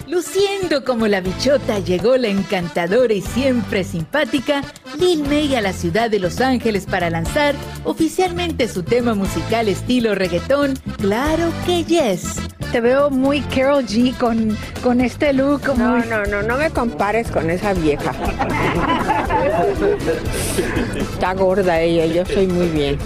Luciendo 0.06 0.84
como 0.84 1.08
la 1.08 1.20
bichota 1.20 1.78
llegó 1.78 2.16
la 2.16 2.28
encantadora 2.28 3.14
y 3.14 3.22
siempre 3.22 3.84
simpática 3.84 4.62
Lil 4.98 5.24
May 5.26 5.54
a 5.54 5.60
la 5.62 5.72
ciudad 5.72 6.10
de 6.10 6.18
Los 6.18 6.40
Ángeles 6.42 6.84
para 6.84 7.08
lanzar 7.08 7.54
oficialmente 7.84 8.68
su 8.68 8.82
tema 8.82 9.14
musical 9.14 9.68
estilo 9.68 10.14
reggaetón, 10.14 10.74
Claro 10.98 11.50
que 11.64 11.84
Yes. 11.84 12.36
Te 12.72 12.80
veo 12.80 13.10
muy 13.10 13.40
Carol 13.42 13.84
G 13.86 14.16
con, 14.18 14.56
con 14.82 15.00
este 15.00 15.32
look. 15.32 15.62
No, 15.76 15.98
no, 16.04 16.24
no, 16.26 16.42
no 16.42 16.56
me 16.56 16.70
compares 16.70 17.30
con 17.30 17.48
esa 17.50 17.72
vieja. 17.72 18.12
Está 21.12 21.34
gorda 21.34 21.80
ella, 21.80 22.06
yo 22.06 22.24
soy 22.26 22.46
muy 22.46 22.66
bien. 22.68 22.98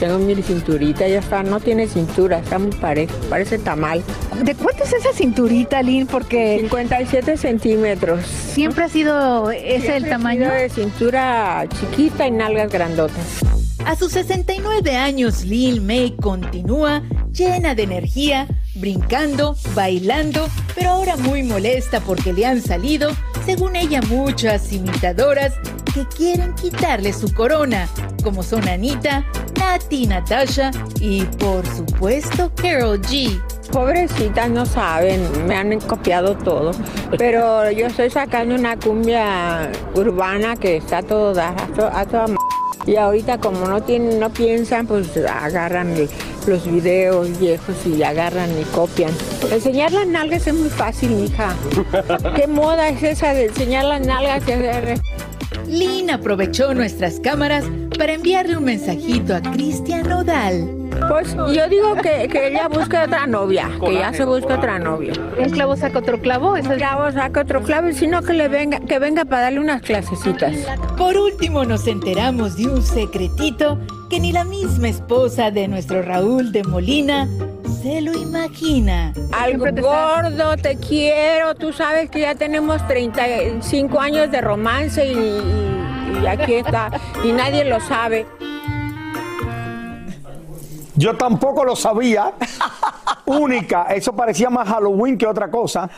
Tengo 0.00 0.18
mi 0.18 0.34
cinturita, 0.42 1.06
ya 1.06 1.20
está, 1.20 1.44
no 1.44 1.60
tiene 1.60 1.86
cintura, 1.86 2.40
está 2.40 2.58
muy 2.58 2.72
parejo, 2.72 3.14
parece 3.30 3.58
tamal. 3.58 4.02
¿De 4.42 4.56
cuánto 4.56 4.82
es 4.82 4.92
esa 4.94 5.12
cinturita, 5.12 5.80
Lynn? 5.80 6.08
Porque 6.08 6.58
57 6.62 7.36
centímetros. 7.36 8.24
siempre 8.26 8.82
ha 8.84 8.88
sido 8.88 9.52
ese 9.52 9.96
el 9.98 10.06
he 10.06 10.08
tamaño. 10.08 10.42
sido 10.46 10.54
de 10.54 10.68
cintura 10.70 11.64
chiquita 11.78 12.26
y 12.26 12.32
nalgas 12.32 12.72
grandotas. 12.72 13.44
A 13.86 13.96
sus 13.96 14.12
69 14.12 14.96
años, 14.96 15.44
Lil 15.44 15.80
May 15.82 16.14
continúa 16.20 17.02
llena 17.32 17.74
de 17.74 17.82
energía, 17.84 18.46
brincando, 18.76 19.56
bailando, 19.74 20.48
pero 20.74 20.90
ahora 20.90 21.16
muy 21.16 21.42
molesta 21.42 22.00
porque 22.00 22.32
le 22.32 22.46
han 22.46 22.60
salido, 22.62 23.10
según 23.44 23.76
ella, 23.76 24.00
muchas 24.02 24.72
imitadoras 24.72 25.54
que 25.94 26.06
quieren 26.06 26.54
quitarle 26.54 27.12
su 27.12 27.32
corona, 27.34 27.88
como 28.22 28.42
son 28.42 28.66
Anita, 28.68 29.24
Nati, 29.58 30.06
Natasha 30.06 30.70
y, 31.00 31.22
por 31.24 31.66
supuesto, 31.66 32.52
Carol 32.54 33.00
G. 33.02 33.40
Pobrecitas 33.72 34.50
no 34.50 34.64
saben, 34.66 35.22
me 35.46 35.56
han 35.56 35.80
copiado 35.80 36.36
todo. 36.36 36.72
Pero 37.18 37.70
yo 37.70 37.86
estoy 37.86 38.10
sacando 38.10 38.54
una 38.54 38.78
cumbia 38.78 39.70
urbana 39.94 40.56
que 40.56 40.76
está 40.76 40.98
a 40.98 41.02
todo 41.02 41.32
dar, 41.34 41.54
a 41.60 41.66
to- 41.68 41.90
a 41.92 42.04
toda 42.06 42.24
m- 42.26 42.36
Y 42.86 42.96
ahorita 42.96 43.38
como 43.38 43.66
no 43.68 43.82
tienen, 43.82 44.18
no 44.18 44.30
piensan, 44.30 44.86
pues 44.86 45.16
agarran 45.16 45.92
el- 45.96 46.08
los 46.46 46.64
videos 46.70 47.38
viejos 47.38 47.76
y 47.86 48.02
agarran 48.02 48.50
y 48.60 48.64
copian. 48.74 49.12
Enseñar 49.50 49.92
las 49.92 50.06
nalgas 50.08 50.46
es 50.48 50.54
muy 50.54 50.68
fácil, 50.70 51.10
mija. 51.10 51.54
¿Qué 52.36 52.46
moda 52.48 52.88
es 52.88 53.02
esa 53.02 53.34
de 53.34 53.46
enseñar 53.46 53.84
las 53.84 54.04
nalgas? 54.04 54.42
Lynn 55.68 56.10
aprovechó 56.10 56.74
nuestras 56.74 57.20
cámaras 57.20 57.64
para 57.98 58.14
enviarle 58.14 58.56
un 58.56 58.64
mensajito 58.64 59.34
a 59.34 59.40
Cristian 59.40 60.08
Nodal. 60.08 60.68
Pues 61.08 61.34
yo 61.34 61.68
digo 61.68 61.94
que, 61.96 62.28
que 62.28 62.48
ella 62.48 62.68
busca 62.68 63.04
otra 63.04 63.26
novia, 63.26 63.70
que 63.84 63.94
ya 63.94 64.12
se 64.12 64.24
busca 64.24 64.56
otra 64.56 64.78
novia. 64.78 65.12
Un 65.38 65.50
clavo 65.50 65.76
saca 65.76 65.98
otro 65.98 66.20
clavo. 66.20 66.52
Un 66.52 66.62
clavo 66.62 67.10
saca 67.10 67.40
otro 67.40 67.62
clavo, 67.62 67.88
y 67.88 67.94
sino 67.94 68.22
que 68.22 68.34
le 68.34 68.48
venga, 68.48 68.80
que 68.80 68.98
venga 68.98 69.24
para 69.24 69.42
darle 69.42 69.60
unas 69.60 69.82
clasecitas. 69.82 70.54
Por 70.96 71.16
último, 71.16 71.64
nos 71.64 71.86
enteramos 71.86 72.56
de 72.56 72.66
un 72.66 72.82
secretito 72.82 73.78
que 74.10 74.20
ni 74.20 74.32
la 74.32 74.44
misma 74.44 74.88
esposa 74.88 75.50
de 75.50 75.68
nuestro 75.68 76.02
Raúl 76.02 76.52
de 76.52 76.62
Molina 76.64 77.28
se 77.82 78.00
lo 78.00 78.12
imagina. 78.12 79.12
Algo 79.32 79.66
gordo, 79.80 80.56
te 80.56 80.76
quiero. 80.76 81.54
Tú 81.54 81.72
sabes 81.72 82.10
que 82.10 82.20
ya 82.20 82.34
tenemos 82.34 82.86
35 82.86 84.00
años 84.00 84.30
de 84.30 84.40
romance 84.40 85.04
y, 85.04 85.81
y- 86.20 86.26
aquí 86.26 86.54
está. 86.54 86.90
Y 87.24 87.32
nadie 87.32 87.64
lo 87.64 87.80
sabe. 87.80 88.26
Yo 90.94 91.16
tampoco 91.16 91.64
lo 91.64 91.74
sabía. 91.76 92.32
Única, 93.24 93.86
eso 93.94 94.12
parecía 94.14 94.50
más 94.50 94.68
Halloween 94.68 95.16
que 95.16 95.26
otra 95.26 95.50
cosa. 95.50 95.88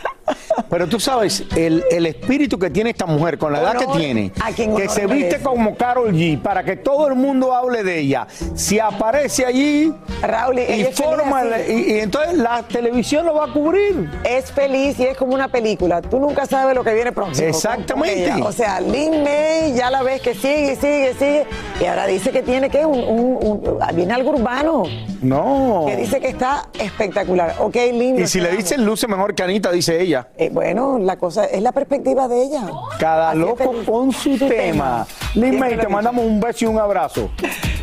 Pero 0.68 0.86
tú 0.86 1.00
sabes, 1.00 1.44
el, 1.56 1.82
el 1.90 2.06
espíritu 2.06 2.58
que 2.58 2.70
tiene 2.70 2.90
esta 2.90 3.06
mujer, 3.06 3.38
con 3.38 3.52
la 3.52 3.60
edad 3.60 3.76
que 3.76 3.86
tiene, 3.86 4.32
a 4.42 4.50
quien 4.52 4.74
que 4.76 4.88
se 4.88 5.06
viste 5.06 5.40
como 5.40 5.74
Carol 5.76 6.12
G, 6.12 6.40
para 6.40 6.62
que 6.64 6.76
todo 6.76 7.08
el 7.08 7.14
mundo 7.14 7.54
hable 7.54 7.82
de 7.82 7.98
ella. 8.00 8.26
Si 8.54 8.78
aparece 8.78 9.44
allí 9.46 9.92
Raúl, 10.22 10.58
y 10.58 10.84
forma, 10.92 11.42
y, 11.68 11.92
y 11.92 11.98
entonces 12.00 12.34
la 12.34 12.62
televisión 12.62 13.24
lo 13.26 13.34
va 13.34 13.46
a 13.46 13.52
cubrir. 13.52 14.10
Es 14.24 14.52
feliz 14.52 14.98
y 14.98 15.04
es 15.04 15.16
como 15.16 15.34
una 15.34 15.48
película. 15.48 16.02
Tú 16.02 16.18
nunca 16.18 16.46
sabes 16.46 16.74
lo 16.74 16.84
que 16.84 16.92
viene 16.94 17.12
próximo. 17.12 17.46
Exactamente. 17.48 18.30
con. 18.32 18.42
O 18.42 18.52
sea, 18.52 18.80
Lin 18.80 19.22
May 19.22 19.74
ya 19.74 19.90
la 19.90 20.02
ves 20.02 20.20
que 20.20 20.34
sigue, 20.34 20.76
sigue, 20.76 21.14
sigue. 21.14 21.46
Y 21.80 21.84
ahora 21.86 22.06
dice 22.06 22.30
que 22.30 22.42
tiene 22.42 22.68
que 22.70 22.84
un, 22.84 22.98
un- 22.98 23.38
un- 23.40 23.96
viene 23.96 24.12
algo 24.14 24.30
urbano. 24.30 24.84
No. 25.22 25.84
Que 25.86 25.96
dice 25.96 26.20
que 26.20 26.28
está 26.28 26.68
espectacular. 26.78 27.13
Ok, 27.58 27.76
Lin. 27.92 28.18
Y 28.18 28.26
si 28.26 28.40
le 28.40 28.50
dicen 28.56 28.84
luce 28.84 29.06
mejor 29.06 29.34
que 29.34 29.42
Anita, 29.42 29.70
dice 29.70 30.00
ella. 30.00 30.28
Eh, 30.36 30.50
bueno, 30.52 30.98
la 30.98 31.16
cosa 31.16 31.44
es 31.44 31.62
la 31.62 31.72
perspectiva 31.72 32.28
de 32.28 32.42
ella. 32.42 32.62
Cada 32.98 33.30
Así 33.30 33.38
loco 33.38 33.72
con 33.86 34.12
su 34.12 34.36
tema. 34.38 35.06
Lin 35.34 35.58
May, 35.58 35.76
te 35.76 35.88
mandamos 35.88 36.24
un 36.24 36.40
beso 36.40 36.64
y 36.64 36.68
un 36.68 36.78
abrazo. 36.78 37.30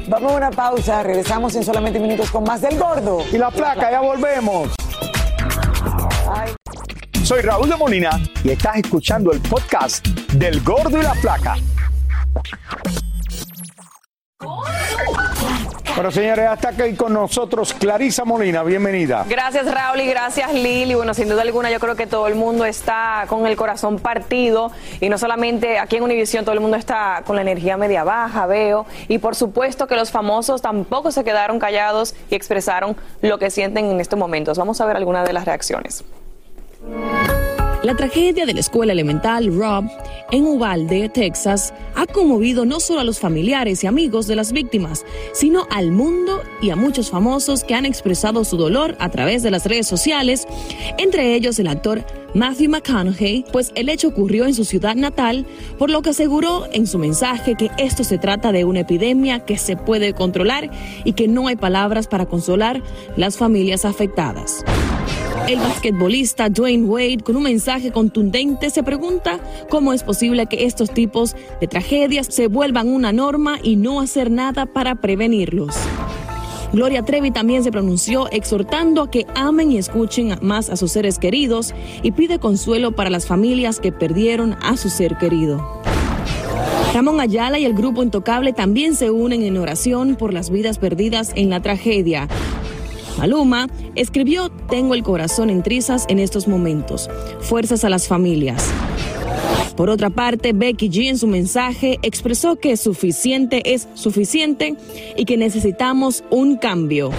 Vamos 0.07 0.33
a 0.33 0.35
una 0.35 0.51
pausa. 0.51 1.03
Regresamos 1.03 1.55
en 1.55 1.63
solamente 1.63 1.99
minutos 1.99 2.29
con 2.31 2.43
más 2.43 2.61
del 2.61 2.77
gordo. 2.77 3.23
Y 3.31 3.37
la 3.37 3.51
placa, 3.51 3.89
ya 3.91 4.01
volvemos. 4.01 4.69
Ay. 6.29 6.51
Soy 7.23 7.41
Raúl 7.41 7.69
de 7.69 7.77
Molina 7.77 8.19
y 8.43 8.49
estás 8.49 8.77
escuchando 8.77 9.31
el 9.31 9.39
podcast 9.41 10.05
del 10.33 10.61
Gordo 10.63 10.99
y 10.99 11.03
la 11.03 11.13
Placa. 11.13 11.55
Bueno, 16.01 16.09
señores, 16.09 16.47
hasta 16.47 16.69
aquí 16.69 16.95
con 16.95 17.13
nosotros 17.13 17.75
Clarisa 17.75 18.25
Molina. 18.25 18.63
Bienvenida. 18.63 19.23
Gracias 19.29 19.71
Raúl 19.71 20.01
y 20.01 20.07
gracias 20.07 20.51
Lili. 20.51 20.95
Bueno, 20.95 21.13
sin 21.13 21.29
duda 21.29 21.43
alguna 21.43 21.69
yo 21.69 21.79
creo 21.79 21.95
que 21.95 22.07
todo 22.07 22.25
el 22.25 22.33
mundo 22.33 22.65
está 22.65 23.25
con 23.27 23.45
el 23.45 23.55
corazón 23.55 23.99
partido 23.99 24.71
y 24.99 25.09
no 25.09 25.19
solamente 25.19 25.77
aquí 25.77 25.97
en 25.97 26.03
Univisión, 26.03 26.43
todo 26.43 26.55
el 26.55 26.59
mundo 26.59 26.75
está 26.75 27.21
con 27.23 27.35
la 27.35 27.43
energía 27.43 27.77
media 27.77 28.03
baja, 28.03 28.47
veo. 28.47 28.87
Y 29.09 29.19
por 29.19 29.35
supuesto 29.35 29.85
que 29.85 29.95
los 29.95 30.09
famosos 30.09 30.63
tampoco 30.63 31.11
se 31.11 31.23
quedaron 31.23 31.59
callados 31.59 32.15
y 32.31 32.33
expresaron 32.33 32.97
lo 33.21 33.37
que 33.37 33.51
sienten 33.51 33.85
en 33.85 34.01
estos 34.01 34.17
momentos. 34.17 34.57
Vamos 34.57 34.81
a 34.81 34.87
ver 34.87 34.97
algunas 34.97 35.27
de 35.27 35.33
las 35.33 35.45
reacciones. 35.45 36.03
La 37.83 37.95
tragedia 37.95 38.45
de 38.45 38.53
la 38.53 38.59
escuela 38.59 38.93
elemental 38.93 39.57
Rob 39.57 39.85
en 40.31 40.45
Uvalde, 40.45 41.09
Texas, 41.09 41.73
ha 41.95 42.05
conmovido 42.05 42.63
no 42.63 42.79
solo 42.79 42.99
a 42.99 43.03
los 43.03 43.19
familiares 43.19 43.83
y 43.83 43.87
amigos 43.87 44.27
de 44.27 44.35
las 44.35 44.51
víctimas, 44.51 45.03
sino 45.33 45.65
al 45.71 45.91
mundo 45.91 46.41
y 46.61 46.69
a 46.69 46.75
muchos 46.75 47.09
famosos 47.09 47.63
que 47.63 47.73
han 47.73 47.87
expresado 47.87 48.43
su 48.43 48.55
dolor 48.55 48.95
a 48.99 49.09
través 49.09 49.41
de 49.41 49.49
las 49.49 49.65
redes 49.65 49.87
sociales, 49.87 50.47
entre 50.99 51.33
ellos 51.33 51.57
el 51.57 51.65
actor 51.65 52.05
Matthew 52.35 52.69
McConaughey, 52.69 53.45
pues 53.51 53.71
el 53.73 53.89
hecho 53.89 54.09
ocurrió 54.09 54.45
en 54.45 54.53
su 54.53 54.63
ciudad 54.63 54.95
natal, 54.95 55.47
por 55.79 55.89
lo 55.89 56.03
que 56.03 56.11
aseguró 56.11 56.67
en 56.71 56.85
su 56.85 56.99
mensaje 56.99 57.55
que 57.55 57.71
esto 57.79 58.03
se 58.03 58.19
trata 58.19 58.51
de 58.51 58.63
una 58.63 58.81
epidemia 58.81 59.43
que 59.43 59.57
se 59.57 59.75
puede 59.75 60.13
controlar 60.13 60.69
y 61.03 61.13
que 61.13 61.27
no 61.27 61.47
hay 61.47 61.55
palabras 61.55 62.05
para 62.05 62.27
consolar 62.27 62.83
las 63.17 63.37
familias 63.37 63.85
afectadas. 63.85 64.63
El 65.47 65.59
basquetbolista 65.59 66.49
Dwayne 66.49 66.85
Wade, 66.85 67.19
con 67.23 67.35
un 67.35 67.43
mensaje 67.43 67.91
contundente, 67.91 68.69
se 68.69 68.83
pregunta 68.83 69.39
cómo 69.69 69.91
es 69.91 70.03
posible 70.03 70.45
que 70.45 70.65
estos 70.65 70.91
tipos 70.91 71.35
de 71.59 71.67
tragedias 71.67 72.27
se 72.27 72.47
vuelvan 72.47 72.87
una 72.87 73.11
norma 73.11 73.57
y 73.61 73.75
no 73.75 73.99
hacer 73.99 74.31
nada 74.31 74.65
para 74.65 74.95
prevenirlos. 74.95 75.75
Gloria 76.71 77.03
Trevi 77.03 77.31
también 77.31 77.63
se 77.63 77.71
pronunció 77.71 78.29
exhortando 78.31 79.01
a 79.01 79.11
que 79.11 79.25
amen 79.35 79.71
y 79.71 79.77
escuchen 79.77 80.37
más 80.41 80.69
a 80.69 80.77
sus 80.77 80.93
seres 80.93 81.19
queridos 81.19 81.73
y 82.01 82.11
pide 82.11 82.39
consuelo 82.39 82.93
para 82.93 83.09
las 83.09 83.25
familias 83.25 83.79
que 83.79 83.91
perdieron 83.91 84.55
a 84.61 84.77
su 84.77 84.89
ser 84.89 85.17
querido. 85.17 85.81
Ramón 86.93 87.19
Ayala 87.19 87.57
y 87.57 87.65
el 87.65 87.73
grupo 87.73 88.03
Intocable 88.03 88.53
también 88.53 88.95
se 88.95 89.11
unen 89.11 89.43
en 89.43 89.57
oración 89.57 90.15
por 90.15 90.33
las 90.33 90.49
vidas 90.49 90.77
perdidas 90.77 91.31
en 91.35 91.49
la 91.49 91.61
tragedia. 91.61 92.27
Maluma 93.21 93.67
escribió 93.93 94.49
Tengo 94.49 94.95
el 94.95 95.03
corazón 95.03 95.51
en 95.51 95.61
trizas 95.61 96.07
en 96.09 96.17
estos 96.17 96.47
momentos. 96.47 97.07
Fuerzas 97.41 97.85
a 97.85 97.89
las 97.89 98.07
familias. 98.07 98.67
Por 99.77 99.91
otra 99.91 100.09
parte, 100.09 100.53
Becky 100.53 100.89
G 100.89 101.07
en 101.07 101.19
su 101.19 101.27
mensaje 101.27 101.99
expresó 102.01 102.55
que 102.55 102.75
suficiente 102.77 103.75
es 103.75 103.87
suficiente 103.93 104.75
y 105.15 105.25
que 105.25 105.37
necesitamos 105.37 106.23
un 106.31 106.57
cambio. 106.57 107.11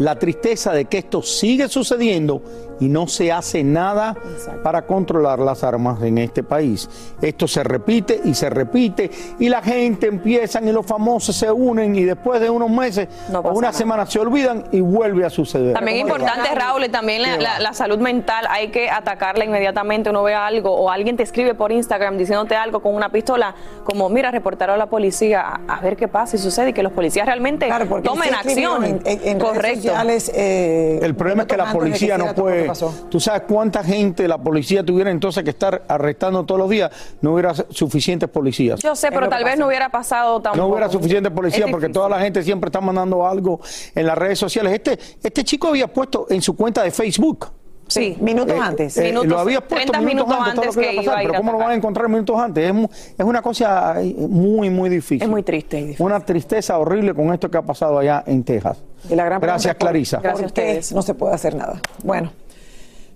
la 0.00 0.18
tristeza 0.18 0.72
de 0.72 0.86
que 0.86 0.98
esto 0.98 1.22
sigue 1.22 1.68
sucediendo 1.68 2.42
y 2.82 2.88
no 2.88 3.06
se 3.06 3.30
hace 3.30 3.62
nada 3.62 4.16
para 4.64 4.82
controlar 4.82 5.38
las 5.38 5.62
armas 5.62 6.02
en 6.02 6.18
este 6.18 6.42
país. 6.42 6.90
Esto 7.20 7.46
se 7.46 7.62
repite 7.62 8.20
y 8.24 8.34
se 8.34 8.50
repite 8.50 9.08
y 9.38 9.48
la 9.48 9.62
gente 9.62 10.08
empieza 10.08 10.60
y 10.60 10.72
los 10.72 10.84
famosos 10.84 11.36
se 11.36 11.50
unen 11.52 11.94
y 11.94 12.02
después 12.02 12.40
de 12.40 12.50
unos 12.50 12.70
meses 12.70 13.08
o 13.32 13.50
una 13.50 13.72
semana 13.72 14.04
se 14.06 14.18
olvidan 14.18 14.64
y 14.72 14.80
vuelve 14.80 15.24
a 15.24 15.30
suceder. 15.30 15.74
También 15.74 15.98
es 15.98 16.02
importante, 16.02 16.52
Raúl, 16.56 16.90
también 16.90 17.22
la, 17.22 17.72
salud 17.72 17.98
mental 17.98 18.46
hay 18.50 18.68
que 18.68 18.90
atacarla 18.90 19.44
inmediatamente. 19.44 20.10
Uno 20.10 20.24
ve 20.24 20.34
algo 20.34 20.72
o 20.72 20.90
alguien 20.90 21.16
te 21.16 21.22
escribe 21.22 21.54
por 21.54 21.70
Instagram 21.70 22.18
diciéndote 22.18 22.56
algo 22.56 22.82
con 22.82 22.94
una 22.96 23.10
pistola, 23.10 23.54
como 23.84 24.08
mira, 24.08 24.32
reportar 24.32 24.70
a 24.70 24.76
la 24.76 24.86
policía 24.86 25.60
a, 25.68 25.80
ver 25.80 25.96
qué 25.96 26.08
pasa 26.08 26.34
y 26.34 26.40
sucede 26.40 26.70
y 26.70 26.72
que 26.72 26.82
los 26.82 26.92
policías 26.92 27.26
realmente 27.26 27.70
tomen 28.02 28.34
acción. 28.34 29.00
Correcto. 29.38 29.92
Eh, 30.34 30.98
el 31.00 31.14
problema 31.14 31.42
es 31.42 31.48
que 31.48 31.56
la 31.56 31.72
policía 31.72 32.18
no 32.18 32.34
puede 32.34 32.71
¿Tú 33.10 33.20
sabes 33.20 33.42
cuánta 33.48 33.82
gente 33.82 34.26
la 34.28 34.38
policía 34.38 34.84
tuviera 34.84 35.10
entonces 35.10 35.42
que 35.44 35.50
estar 35.50 35.82
arrestando 35.88 36.44
todos 36.44 36.60
los 36.60 36.70
días? 36.70 36.90
No 37.20 37.34
hubiera 37.34 37.54
suficientes 37.54 38.28
policías. 38.28 38.80
Yo 38.80 38.94
sé, 38.94 39.10
pero 39.10 39.28
tal 39.28 39.44
vez 39.44 39.58
no 39.58 39.66
hubiera 39.66 39.88
pasado 39.88 40.40
tampoco. 40.40 40.56
No 40.56 40.72
hubiera 40.72 40.88
suficientes 40.88 41.32
policías 41.32 41.70
porque 41.70 41.88
toda 41.88 42.08
la 42.08 42.20
gente 42.20 42.42
siempre 42.42 42.68
está 42.68 42.80
mandando 42.80 43.26
algo 43.26 43.60
en 43.94 44.06
las 44.06 44.16
redes 44.16 44.38
sociales. 44.38 44.72
Este, 44.72 44.98
este 45.22 45.44
chico 45.44 45.68
había 45.68 45.88
puesto 45.88 46.26
en 46.30 46.42
su 46.42 46.56
cuenta 46.56 46.82
de 46.82 46.90
Facebook. 46.90 47.48
Sí, 47.92 48.16
minutos 48.20 48.56
eh, 48.56 48.60
antes. 48.60 48.96
Eh, 48.96 49.12
lo 49.12 49.38
había 49.38 49.60
puesto 49.60 50.00
minutos, 50.00 50.34
antes, 50.40 50.76
que, 50.76 50.92
iba 50.92 51.02
a 51.02 51.04
pasar, 51.04 51.22
pero 51.22 51.34
¿cómo 51.34 51.52
lo 51.52 51.58
van 51.58 51.72
a 51.72 51.74
encontrar 51.74 52.08
minutos 52.08 52.38
antes? 52.38 52.70
Es, 52.70 53.14
es, 53.18 53.24
una 53.24 53.42
cosa 53.42 53.96
muy, 54.16 54.70
muy 54.70 54.88
difícil. 54.88 55.22
Es 55.22 55.28
muy 55.28 55.42
triste. 55.42 55.96
Una 55.98 56.20
tristeza 56.20 56.78
horrible 56.78 57.14
con 57.14 57.32
esto 57.34 57.50
que 57.50 57.58
ha 57.58 57.62
pasado 57.62 57.98
allá 57.98 58.24
en 58.26 58.44
Texas. 58.44 58.82
Gracias, 59.10 59.74
Clarisa. 59.74 60.20
Gracias 60.22 60.42
a 60.42 60.46
ustedes. 60.46 60.92
No 60.92 61.02
se 61.02 61.14
puede 61.14 61.34
hacer 61.34 61.54
nada. 61.54 61.80
Bueno. 62.02 62.32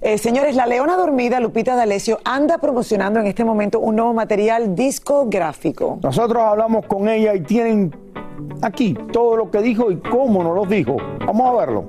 Eh, 0.03 0.19
señores, 0.19 0.55
la 0.55 0.67
Leona 0.67 0.97
Dormida, 0.97 1.41
Lupita 1.41 1.75
D'Alessio, 1.75 2.19
anda 2.25 2.59
promocionando 2.59 3.19
en 3.19 3.27
este 3.27 3.45
momento 3.45 3.81
un 3.81 3.97
nuevo 3.97 4.13
material 4.13 4.75
discográfico. 4.75 5.99
Nosotros 6.03 6.43
hablamos 6.43 6.85
con 6.87 7.09
ella 7.09 7.35
y 7.35 7.41
tienen 7.41 7.95
aquí 8.61 8.95
todo 9.13 9.37
lo 9.37 9.51
que 9.51 9.63
dijo 9.63 9.91
y 9.91 9.97
cómo 9.97 10.45
nos 10.45 10.55
lo 10.55 10.67
dijo. 10.67 10.97
Vamos 11.27 11.51
a 11.51 11.59
verlo. 11.59 11.85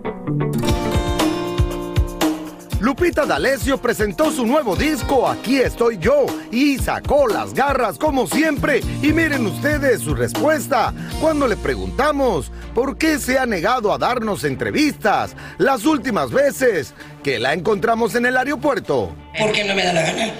Lupita 2.79 3.25
D'Alessio 3.25 3.79
presentó 3.79 4.31
su 4.31 4.45
nuevo 4.45 4.75
disco 4.75 5.27
Aquí 5.27 5.59
estoy 5.59 5.97
yo 5.97 6.27
y 6.51 6.77
sacó 6.77 7.27
las 7.27 7.53
garras 7.53 7.97
como 7.97 8.27
siempre. 8.27 8.81
Y 9.01 9.13
miren 9.13 9.47
ustedes 9.47 10.01
su 10.01 10.13
respuesta 10.13 10.93
cuando 11.19 11.47
le 11.47 11.57
preguntamos 11.57 12.51
por 12.75 12.97
qué 12.97 13.17
se 13.17 13.39
ha 13.39 13.47
negado 13.47 13.91
a 13.91 13.97
darnos 13.97 14.43
entrevistas 14.43 15.35
las 15.57 15.85
últimas 15.85 16.29
veces 16.29 16.93
que 17.23 17.39
la 17.39 17.53
encontramos 17.53 18.13
en 18.13 18.27
el 18.27 18.37
aeropuerto. 18.37 19.15
Porque 19.39 19.63
no 19.63 19.73
me 19.73 19.83
da 19.83 19.93
la 19.93 20.01
gana. 20.03 20.33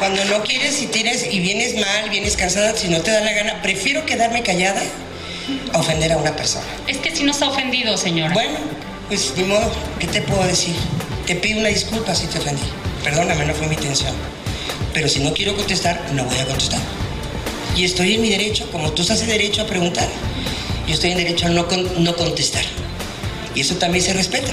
Cuando 0.00 0.24
no 0.24 0.42
quieres 0.42 0.82
y 0.82 0.86
tienes 0.88 1.32
y 1.32 1.38
vienes 1.38 1.76
mal, 1.76 2.10
vienes 2.10 2.36
cansada, 2.36 2.74
si 2.74 2.88
no 2.88 3.00
te 3.02 3.12
da 3.12 3.20
la 3.20 3.32
gana, 3.32 3.62
prefiero 3.62 4.04
quedarme 4.04 4.42
callada 4.42 4.82
ofender 5.74 6.12
a 6.12 6.16
una 6.16 6.34
persona. 6.34 6.64
Es 6.86 6.98
que 6.98 7.14
si 7.14 7.24
nos 7.24 7.40
ha 7.42 7.48
ofendido, 7.48 7.96
señora. 7.96 8.32
Bueno, 8.32 8.58
pues 9.08 9.32
ni 9.36 9.44
modo, 9.44 9.70
¿qué 9.98 10.06
te 10.06 10.22
puedo 10.22 10.44
decir? 10.44 10.74
Te 11.26 11.34
pido 11.36 11.60
una 11.60 11.68
disculpa 11.68 12.14
si 12.14 12.26
te 12.26 12.38
ofendí. 12.38 12.62
Perdóname, 13.04 13.44
no 13.46 13.54
fue 13.54 13.66
mi 13.66 13.74
intención. 13.74 14.14
Pero 14.94 15.08
si 15.08 15.20
no 15.20 15.32
quiero 15.32 15.56
contestar, 15.56 16.00
no 16.12 16.24
voy 16.24 16.38
a 16.38 16.46
contestar. 16.46 16.80
Y 17.76 17.84
estoy 17.84 18.14
en 18.14 18.22
mi 18.22 18.30
derecho, 18.30 18.70
como 18.70 18.92
tú 18.92 19.02
estás 19.02 19.22
en 19.22 19.28
derecho 19.28 19.62
a 19.62 19.66
preguntar, 19.66 20.08
yo 20.86 20.94
estoy 20.94 21.12
en 21.12 21.18
derecho 21.18 21.46
a 21.46 21.50
no, 21.50 21.66
no 21.98 22.16
contestar. 22.16 22.64
Y 23.54 23.60
eso 23.60 23.76
también 23.76 24.04
se 24.04 24.12
respeta. 24.12 24.52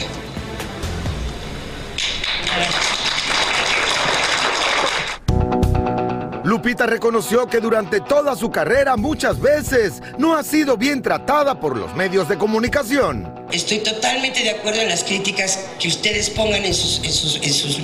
Lupita 6.49 6.87
reconoció 6.87 7.45
que 7.45 7.59
durante 7.59 8.01
toda 8.01 8.35
su 8.35 8.49
carrera 8.49 8.97
muchas 8.97 9.39
veces 9.39 10.01
no 10.17 10.35
ha 10.35 10.41
sido 10.41 10.77
bien 10.77 11.03
tratada 11.03 11.59
por 11.59 11.77
los 11.77 11.93
medios 11.93 12.27
de 12.27 12.39
comunicación. 12.39 13.31
Estoy 13.51 13.77
totalmente 13.81 14.41
de 14.41 14.49
acuerdo 14.49 14.81
en 14.81 14.89
las 14.89 15.03
críticas 15.03 15.59
que 15.77 15.89
ustedes 15.89 16.31
pongan 16.31 16.65
en 16.65 16.73
sus, 16.73 17.01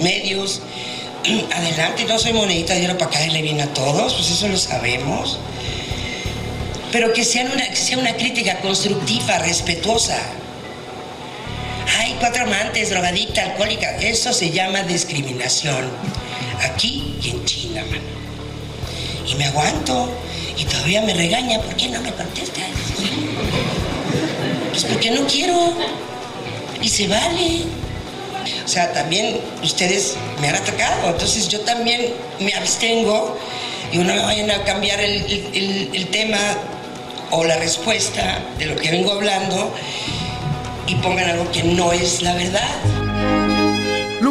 medios. 0.01 0.63
Adelante, 1.53 2.05
no 2.05 2.17
soy 2.17 2.33
monedita 2.33 2.73
de 2.73 2.85
oro 2.85 2.97
para 2.97 3.11
caerle 3.11 3.43
bien 3.43 3.61
a 3.61 3.71
todos, 3.71 4.15
pues 4.15 4.31
eso 4.31 4.47
lo 4.47 4.57
sabemos. 4.57 5.37
Pero 6.91 7.13
que 7.13 7.23
sea 7.23 7.45
una, 7.45 7.69
que 7.69 7.75
sea 7.75 7.99
una 7.99 8.15
crítica 8.15 8.61
constructiva, 8.61 9.37
respetuosa. 9.37 10.17
Hay 11.99 12.15
cuatro 12.19 12.45
amantes, 12.45 12.89
drogadicta, 12.89 13.43
alcohólica. 13.43 13.97
Eso 13.97 14.33
se 14.33 14.49
llama 14.49 14.81
discriminación. 14.81 15.87
Aquí 16.63 17.19
y 17.21 17.29
en 17.29 17.45
China, 17.45 17.83
mano 17.91 18.24
y 19.27 19.35
me 19.35 19.45
aguanto 19.45 20.09
y 20.57 20.65
todavía 20.65 21.01
me 21.01 21.13
regaña, 21.13 21.59
¿por 21.59 21.75
qué 21.75 21.89
no 21.89 22.01
me 22.01 22.11
contestas? 22.13 22.63
Pues 24.71 24.85
porque 24.85 25.11
no 25.11 25.25
quiero 25.27 25.73
y 26.81 26.89
se 26.89 27.07
vale. 27.07 27.63
O 28.63 28.67
sea, 28.67 28.93
también 28.93 29.39
ustedes 29.63 30.15
me 30.41 30.49
han 30.49 30.55
atacado, 30.55 31.09
entonces 31.09 31.47
yo 31.47 31.61
también 31.61 32.13
me 32.39 32.53
abstengo 32.53 33.37
y 33.91 33.97
no 33.97 34.13
me 34.13 34.19
vayan 34.19 34.51
a 34.51 34.63
cambiar 34.63 34.99
el, 34.99 35.89
el 35.93 36.07
tema 36.07 36.37
o 37.31 37.43
la 37.43 37.57
respuesta 37.57 38.39
de 38.57 38.65
lo 38.65 38.75
que 38.75 38.91
vengo 38.91 39.11
hablando 39.11 39.73
y 40.87 40.95
pongan 40.95 41.29
algo 41.29 41.51
que 41.51 41.63
no 41.63 41.91
es 41.91 42.21
la 42.21 42.33
verdad. 42.33 43.04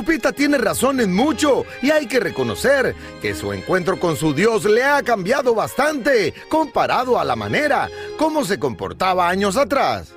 Lupita 0.05 0.33
tiene 0.33 0.59
razón 0.59 1.01
en 1.01 1.15
mucho 1.15 1.65
y 1.81 1.91
hay 1.91 2.05
que 2.05 2.21
reconocer 2.21 2.95
que 3.23 3.35
su 3.35 3.55
encuentro 3.55 3.99
con 3.99 4.19
su 4.19 4.35
Dios 4.35 4.67
le 4.67 4.85
ha 4.85 5.03
cambiado 5.03 5.55
bastante 5.55 6.35
comparado 6.51 7.19
a 7.19 7.25
la 7.25 7.37
manera 7.37 7.89
como 8.19 8.45
se 8.45 8.59
comportaba 8.59 9.27
años 9.27 9.57
atrás. 9.57 10.09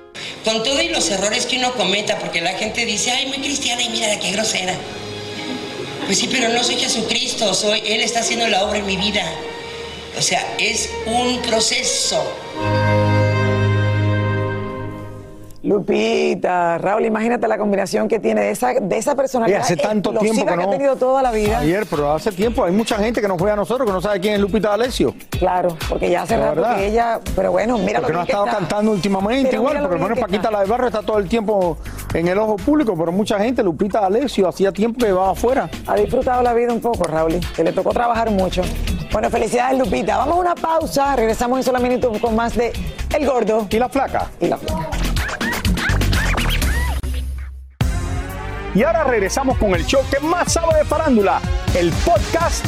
Con 0.44 0.62
todo 0.62 0.82
y 0.82 0.90
los 0.90 1.08
errores 1.10 1.46
que 1.46 1.56
uno 1.56 1.72
cometa, 1.72 2.18
porque 2.18 2.42
la 2.42 2.52
gente 2.52 2.84
dice, 2.84 3.12
ay, 3.12 3.28
muy 3.28 3.38
cristiana 3.38 3.80
y 3.80 3.88
mira 3.88 4.20
qué 4.20 4.32
grosera. 4.32 4.74
Pues 6.04 6.18
sí, 6.18 6.28
pero 6.30 6.50
no 6.50 6.62
soy 6.62 6.76
Jesucristo, 6.76 7.54
soy, 7.54 7.80
Él 7.86 8.02
está 8.02 8.20
haciendo 8.20 8.46
la 8.46 8.64
obra 8.64 8.80
en 8.80 8.84
mi 8.84 8.98
vida. 8.98 9.24
O 10.18 10.20
sea, 10.20 10.54
es 10.58 10.90
un 11.06 11.40
proceso. 11.40 12.22
Lupita, 15.68 16.78
Raúl, 16.78 17.04
imagínate 17.04 17.46
la 17.46 17.58
combinación 17.58 18.08
que 18.08 18.18
tiene 18.18 18.40
de 18.40 18.50
esa, 18.50 18.72
de 18.74 18.96
esa 18.96 19.14
personalidad 19.14 19.60
hace 19.60 19.76
tanto 19.76 20.12
tiempo 20.14 20.44
que 20.46 20.56
no. 20.56 20.62
ha 20.62 20.70
tenido 20.70 20.96
toda 20.96 21.22
la 21.22 21.30
vida. 21.30 21.58
Ayer, 21.58 21.86
pero 21.88 22.12
hace 22.12 22.32
tiempo 22.32 22.64
hay 22.64 22.72
mucha 22.72 22.96
gente 22.96 23.20
que 23.20 23.28
nos 23.28 23.38
juega 23.38 23.52
a 23.52 23.56
nosotros 23.56 23.86
que 23.86 23.92
no 23.92 24.00
sabe 24.00 24.18
quién 24.20 24.34
es 24.34 24.40
Lupita 24.40 24.70
D'Alessio. 24.70 25.14
Claro, 25.30 25.76
porque 25.88 26.10
ya 26.10 26.22
hace 26.22 26.36
La 26.36 26.46
rato 26.48 26.60
verdad. 26.62 26.76
que 26.76 26.86
ella, 26.86 27.20
pero 27.36 27.52
bueno, 27.52 27.78
mira 27.78 28.00
Porque 28.00 28.12
lo 28.12 28.18
no 28.18 28.20
ha 28.22 28.24
estado 28.24 28.46
está. 28.46 28.58
cantando 28.58 28.92
últimamente 28.92 29.50
Pero 29.50 29.62
igual, 29.62 29.82
por 29.82 29.92
lo 29.92 29.98
menos 29.98 30.18
Paquita 30.18 30.50
la 30.50 30.60
del 30.60 30.70
Barrio 30.70 30.86
está 30.88 31.02
todo 31.02 31.18
el 31.18 31.28
tiempo 31.28 31.76
en 32.14 32.28
el 32.28 32.38
ojo 32.38 32.56
público, 32.56 32.94
pero 32.98 33.12
mucha 33.12 33.38
gente, 33.38 33.62
Lupita 33.62 34.00
D'Alessio, 34.00 34.48
hacía 34.48 34.72
tiempo 34.72 35.04
que 35.04 35.12
va 35.12 35.30
afuera. 35.30 35.68
Ha 35.86 35.94
disfrutado 35.96 36.42
la 36.42 36.54
vida 36.54 36.72
un 36.72 36.80
poco, 36.80 37.04
Raúl, 37.04 37.38
que 37.54 37.62
le 37.62 37.72
tocó 37.72 37.90
trabajar 37.90 38.30
mucho. 38.30 38.62
Bueno, 39.12 39.30
felicidades, 39.30 39.78
Lupita. 39.78 40.16
Vamos 40.16 40.36
a 40.36 40.40
una 40.40 40.54
pausa, 40.54 41.14
regresamos 41.16 41.58
en 41.58 41.64
solo 41.64 41.78
minutos 41.80 42.18
con 42.18 42.34
más 42.34 42.54
de 42.56 42.72
El 43.14 43.26
Gordo. 43.26 43.66
Y 43.70 43.78
la 43.78 43.88
Flaca. 43.88 44.30
Y 44.40 44.48
la 44.48 44.56
Flaca. 44.58 44.88
Y 48.74 48.82
ahora 48.82 49.04
regresamos 49.04 49.56
con 49.58 49.74
el 49.74 49.84
show 49.86 50.02
que 50.10 50.20
más 50.20 50.52
sabe 50.52 50.78
de 50.78 50.84
farándula, 50.84 51.40
el 51.74 51.90
podcast 52.04 52.64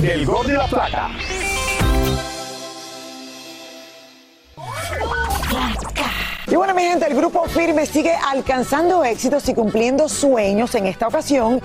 del 0.00 0.26
Gordo 0.26 0.50
y 0.50 0.52
la 0.52 0.68
Flaca. 0.68 1.10
Y 6.46 6.54
bueno, 6.54 6.74
mi 6.74 6.82
gente, 6.82 7.06
el 7.06 7.14
grupo 7.14 7.44
Firme 7.44 7.86
sigue 7.86 8.14
alcanzando 8.14 9.04
éxitos 9.04 9.48
y 9.48 9.54
cumpliendo 9.54 10.08
sueños. 10.08 10.74
En 10.74 10.86
esta 10.86 11.08
ocasión 11.08 11.60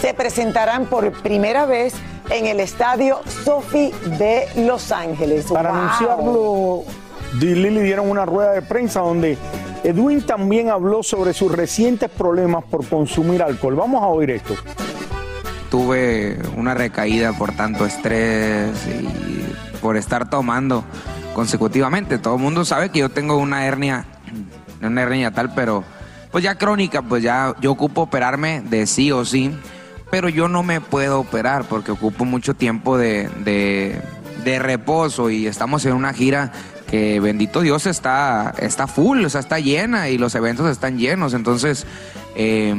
se 0.00 0.12
presentarán 0.14 0.86
por 0.86 1.10
primera 1.22 1.64
vez 1.66 1.94
en 2.30 2.46
el 2.46 2.60
estadio 2.60 3.20
Sophie 3.44 3.94
de 4.18 4.46
Los 4.56 4.92
Ángeles. 4.92 5.46
Para 5.46 5.70
¡Wow! 5.70 5.78
anunciarlo, 5.78 6.84
Lili 7.40 7.80
dieron 7.80 8.10
una 8.10 8.24
rueda 8.26 8.52
de 8.52 8.62
prensa 8.62 9.00
donde 9.00 9.38
Edwin 9.86 10.20
también 10.20 10.68
habló 10.68 11.04
sobre 11.04 11.32
sus 11.32 11.52
recientes 11.52 12.10
problemas 12.10 12.64
por 12.64 12.84
consumir 12.88 13.40
alcohol. 13.40 13.76
Vamos 13.76 14.02
a 14.02 14.06
oír 14.06 14.30
esto. 14.30 14.56
tuve 15.70 16.38
una 16.56 16.74
recaída 16.74 17.32
por 17.34 17.52
tanto 17.52 17.86
estrés 17.86 18.72
y 18.88 19.78
por 19.80 19.96
estar 19.96 20.28
tomando 20.28 20.84
consecutivamente. 21.34 22.18
Todo 22.18 22.34
el 22.34 22.42
mundo 22.42 22.64
sabe 22.64 22.90
que 22.90 22.98
yo 22.98 23.10
tengo 23.10 23.36
una 23.36 23.64
hernia, 23.64 24.06
una 24.82 25.02
hernia 25.02 25.30
tal, 25.30 25.54
pero 25.54 25.84
pues 26.32 26.42
ya 26.42 26.56
crónica, 26.56 27.02
pues 27.02 27.22
ya 27.22 27.54
yo 27.60 27.70
ocupo 27.70 28.02
operarme 28.02 28.62
de 28.62 28.88
sí 28.88 29.12
o 29.12 29.24
sí, 29.24 29.56
pero 30.10 30.28
yo 30.28 30.48
no 30.48 30.64
me 30.64 30.80
puedo 30.80 31.20
operar 31.20 31.62
porque 31.62 31.92
ocupo 31.92 32.24
mucho 32.24 32.54
tiempo 32.54 32.98
de, 32.98 33.28
de, 33.44 34.00
de 34.42 34.58
reposo 34.58 35.30
y 35.30 35.46
estamos 35.46 35.86
en 35.86 35.92
una 35.92 36.12
gira 36.12 36.50
que 36.90 37.20
bendito 37.20 37.60
Dios 37.60 37.86
está, 37.86 38.54
está 38.58 38.86
full, 38.86 39.24
o 39.24 39.30
sea, 39.30 39.40
está 39.40 39.58
llena 39.58 40.08
y 40.08 40.18
los 40.18 40.34
eventos 40.34 40.70
están 40.70 40.98
llenos, 40.98 41.34
entonces 41.34 41.86
eh, 42.36 42.74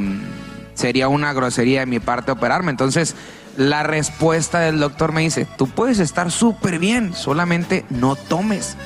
sería 0.74 1.08
una 1.08 1.32
grosería 1.32 1.80
de 1.80 1.86
mi 1.86 2.00
parte 2.00 2.32
operarme. 2.32 2.70
Entonces, 2.70 3.14
la 3.56 3.82
respuesta 3.82 4.60
del 4.60 4.78
doctor 4.78 5.12
me 5.12 5.22
dice, 5.22 5.46
tú 5.56 5.68
puedes 5.68 5.98
estar 5.98 6.30
súper 6.30 6.78
bien, 6.78 7.14
solamente 7.14 7.84
no 7.90 8.16
tomes. 8.16 8.76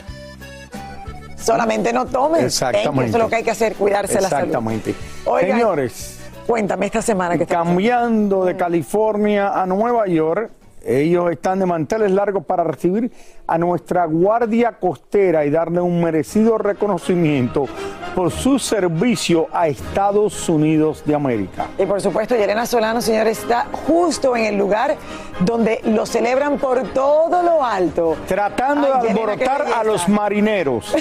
Solamente 1.37 1.93
no 1.93 2.07
tomen. 2.07 2.45
Exactamente. 2.45 3.11
Eso 3.11 3.19
es 3.19 3.23
lo 3.25 3.29
que 3.29 3.37
hay 3.37 3.43
que 3.43 3.51
hacer, 3.51 3.75
cuidarse 3.75 4.21
la 4.21 4.29
salud. 4.29 4.47
Exactamente. 4.47 4.95
Señores, 5.41 6.19
Cuéntame 6.47 6.87
esta 6.87 7.03
semana 7.03 7.37
que 7.37 7.45
estamos 7.45 7.69
cambiando 7.69 8.45
de 8.45 8.57
California 8.57 9.61
a 9.61 9.65
Nueva 9.65 10.07
York, 10.09 10.51
ellos 10.85 11.31
están 11.31 11.59
de 11.59 11.67
manteles 11.67 12.11
largos 12.11 12.45
para 12.45 12.65
recibir 12.65 13.11
a 13.47 13.59
nuestra 13.59 14.07
Guardia 14.07 14.73
Costera 14.79 15.45
y 15.45 15.51
darle 15.51 15.81
un 15.81 16.03
merecido 16.03 16.59
reconocimiento 16.59 17.67
por 18.15 18.31
su 18.31 18.59
servicio 18.59 19.49
a 19.53 19.69
Estados 19.69 20.49
Unidos 20.49 21.03
de 21.05 21.15
América. 21.15 21.69
Y 21.79 21.87
por 21.87 22.01
supuesto, 22.01 22.37
Yelena 22.37 22.67
Solano, 22.67 23.01
señores, 23.01 23.39
está 23.41 23.67
justo 23.87 24.37
en 24.37 24.45
el 24.45 24.57
lugar 24.57 24.97
donde 25.41 25.81
lo 25.85 26.07
celebran 26.07 26.59
por 26.59 26.83
todo 26.93 27.43
lo 27.43 27.65
alto. 27.65 28.17
Tratando 28.27 28.87
Ay, 28.87 29.03
de 29.03 29.09
Yelena, 29.09 29.33
alborotar 29.33 29.67
a 29.75 29.85
los 29.85 30.09
marineros. 30.09 30.95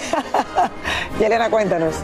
Yelena, 1.20 1.50
cuéntanos. 1.50 1.96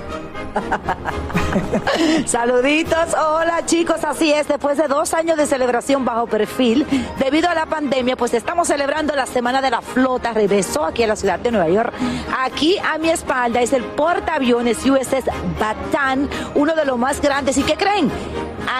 Saluditos, 2.25 3.13
hola 3.13 3.65
chicos, 3.65 4.03
así 4.03 4.31
es, 4.31 4.47
después 4.47 4.77
de 4.77 4.87
dos 4.87 5.13
años 5.13 5.37
de 5.37 5.45
celebración 5.45 6.05
bajo 6.05 6.27
perfil, 6.27 6.85
debido 7.19 7.49
a 7.49 7.53
la 7.53 7.65
pandemia, 7.65 8.15
pues 8.15 8.33
estamos 8.33 8.67
celebrando 8.67 9.15
la 9.15 9.25
Semana 9.25 9.61
de 9.61 9.71
la 9.71 9.81
Flota, 9.81 10.33
regresó 10.33 10.85
aquí 10.85 11.03
a 11.03 11.07
la 11.07 11.15
ciudad 11.15 11.39
de 11.39 11.51
Nueva 11.51 11.69
York. 11.69 11.93
Aquí 12.39 12.77
a 12.77 12.97
mi 12.97 13.09
espalda 13.09 13.61
es 13.61 13.73
el 13.73 13.83
portaaviones 13.83 14.85
USS 14.85 15.25
Bataan, 15.59 16.29
uno 16.55 16.75
de 16.75 16.85
los 16.85 16.97
más 16.97 17.21
grandes, 17.21 17.57
¿y 17.57 17.63
qué 17.63 17.75
creen? 17.75 18.11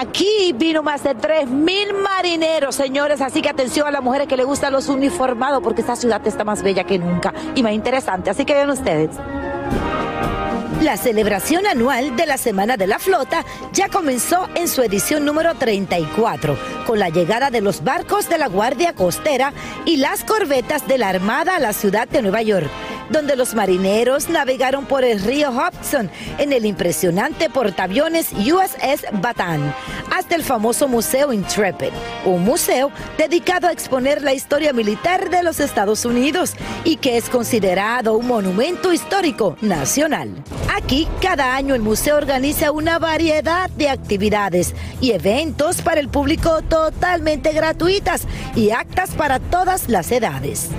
Aquí 0.00 0.52
vino 0.54 0.82
más 0.82 1.02
de 1.02 1.16
3.000 1.16 1.94
marineros, 1.94 2.74
señores, 2.74 3.20
así 3.20 3.40
que 3.40 3.48
atención 3.48 3.86
a 3.86 3.90
las 3.90 4.02
mujeres 4.02 4.28
que 4.28 4.36
les 4.36 4.46
gustan 4.46 4.72
los 4.72 4.88
uniformados, 4.88 5.62
porque 5.62 5.80
esta 5.80 5.96
ciudad 5.96 6.24
está 6.26 6.44
más 6.44 6.62
bella 6.62 6.84
que 6.84 6.98
nunca 6.98 7.32
y 7.54 7.62
más 7.62 7.72
interesante, 7.72 8.30
así 8.30 8.44
que 8.44 8.54
vean 8.54 8.70
ustedes. 8.70 9.10
La 10.88 10.96
celebración 10.96 11.66
anual 11.66 12.16
de 12.16 12.24
la 12.24 12.38
Semana 12.38 12.78
de 12.78 12.86
la 12.86 12.98
Flota 12.98 13.44
ya 13.74 13.90
comenzó 13.90 14.48
en 14.54 14.68
su 14.68 14.80
edición 14.80 15.22
número 15.26 15.54
34, 15.54 16.58
con 16.86 16.98
la 16.98 17.10
llegada 17.10 17.50
de 17.50 17.60
los 17.60 17.84
barcos 17.84 18.30
de 18.30 18.38
la 18.38 18.46
Guardia 18.46 18.94
Costera 18.94 19.52
y 19.84 19.98
las 19.98 20.24
corbetas 20.24 20.88
de 20.88 20.96
la 20.96 21.10
Armada 21.10 21.56
a 21.56 21.60
la 21.60 21.74
ciudad 21.74 22.08
de 22.08 22.22
Nueva 22.22 22.40
York, 22.40 22.70
donde 23.10 23.36
los 23.36 23.54
marineros 23.54 24.28
navegaron 24.28 24.86
por 24.86 25.04
el 25.04 25.20
río 25.20 25.50
Hudson 25.50 26.10
en 26.38 26.52
el 26.52 26.66
impresionante 26.66 27.50
portaaviones 27.50 28.32
USS 28.32 29.06
Bataan, 29.20 29.74
hasta 30.14 30.34
el 30.34 30.42
famoso 30.42 30.88
Museo 30.88 31.32
Intrepid, 31.32 31.90
un 32.24 32.44
museo 32.44 32.90
dedicado 33.16 33.68
a 33.68 33.72
exponer 33.72 34.22
la 34.22 34.34
historia 34.34 34.72
militar 34.72 35.30
de 35.30 35.42
los 35.42 35.60
Estados 35.60 36.04
Unidos 36.04 36.54
y 36.84 36.96
que 36.96 37.16
es 37.16 37.28
considerado 37.28 38.16
un 38.16 38.26
monumento 38.26 38.92
histórico 38.92 39.56
nacional. 39.60 40.30
Aquí, 40.74 41.08
cada 41.20 41.54
año 41.54 41.74
el 41.74 41.82
museo 41.82 42.16
organiza 42.16 42.72
una 42.72 42.98
variedad 42.98 43.70
de 43.70 43.88
actividades 43.88 44.74
y 45.00 45.12
eventos 45.12 45.82
para 45.82 46.00
el 46.00 46.08
público 46.08 46.62
totalmente 46.62 47.52
gratuitas 47.52 48.26
y 48.54 48.70
actas 48.70 49.10
para 49.10 49.38
todas 49.38 49.88
las 49.88 50.10
edades. 50.12 50.70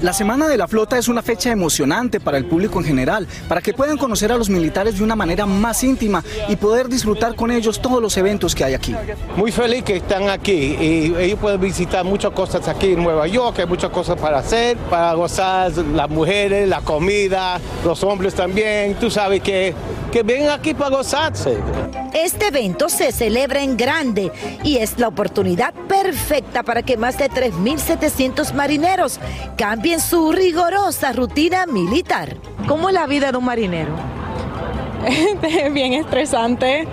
La 0.00 0.12
Semana 0.12 0.46
de 0.46 0.56
la 0.56 0.65
Flota 0.68 0.98
es 0.98 1.08
una 1.08 1.22
fecha 1.22 1.50
emocionante 1.50 2.20
para 2.20 2.38
el 2.38 2.46
público 2.46 2.78
en 2.78 2.84
general, 2.84 3.26
para 3.48 3.60
que 3.60 3.72
puedan 3.72 3.96
conocer 3.96 4.32
a 4.32 4.36
los 4.36 4.48
militares 4.48 4.98
de 4.98 5.04
una 5.04 5.16
manera 5.16 5.46
más 5.46 5.82
íntima 5.84 6.24
y 6.48 6.56
poder 6.56 6.88
disfrutar 6.88 7.34
con 7.34 7.50
ellos 7.50 7.80
todos 7.80 8.02
los 8.02 8.16
eventos 8.16 8.54
que 8.54 8.64
hay 8.64 8.74
aquí. 8.74 8.94
Muy 9.36 9.52
feliz 9.52 9.82
que 9.82 9.96
están 9.96 10.28
aquí 10.28 10.52
y 10.52 11.14
ellos 11.18 11.38
pueden 11.38 11.60
visitar 11.60 12.04
muchas 12.04 12.32
cosas 12.32 12.66
aquí 12.68 12.92
en 12.92 13.02
Nueva 13.02 13.26
York, 13.26 13.58
hay 13.60 13.66
muchas 13.66 13.90
cosas 13.90 14.18
para 14.20 14.38
hacer, 14.38 14.76
para 14.90 15.14
gozar 15.14 15.72
las 15.72 16.08
mujeres, 16.08 16.68
la 16.68 16.80
comida, 16.80 17.60
los 17.84 18.02
hombres 18.02 18.34
también, 18.34 18.94
tú 18.94 19.10
sabes 19.10 19.40
que, 19.42 19.74
que 20.12 20.22
vienen 20.22 20.50
aquí 20.50 20.74
para 20.74 20.96
gozarse. 20.96 21.58
Este 22.14 22.46
evento 22.46 22.88
se 22.88 23.12
celebra 23.12 23.62
en 23.62 23.76
grande 23.76 24.32
y 24.64 24.78
es 24.78 24.98
la 24.98 25.08
oportunidad 25.08 25.74
perfecta 25.86 26.62
para 26.62 26.82
que 26.82 26.96
más 26.96 27.18
de 27.18 27.30
3.700 27.30 28.54
marineros 28.54 29.20
cambien 29.58 30.00
su 30.00 30.32
rigorosa 30.56 31.12
rutina 31.12 31.66
militar. 31.66 32.34
¿Cómo 32.66 32.88
es 32.88 32.94
la 32.94 33.06
vida 33.06 33.30
de 33.30 33.36
un 33.36 33.44
marinero? 33.44 33.92
bien 35.74 35.92
estresante, 35.92 36.88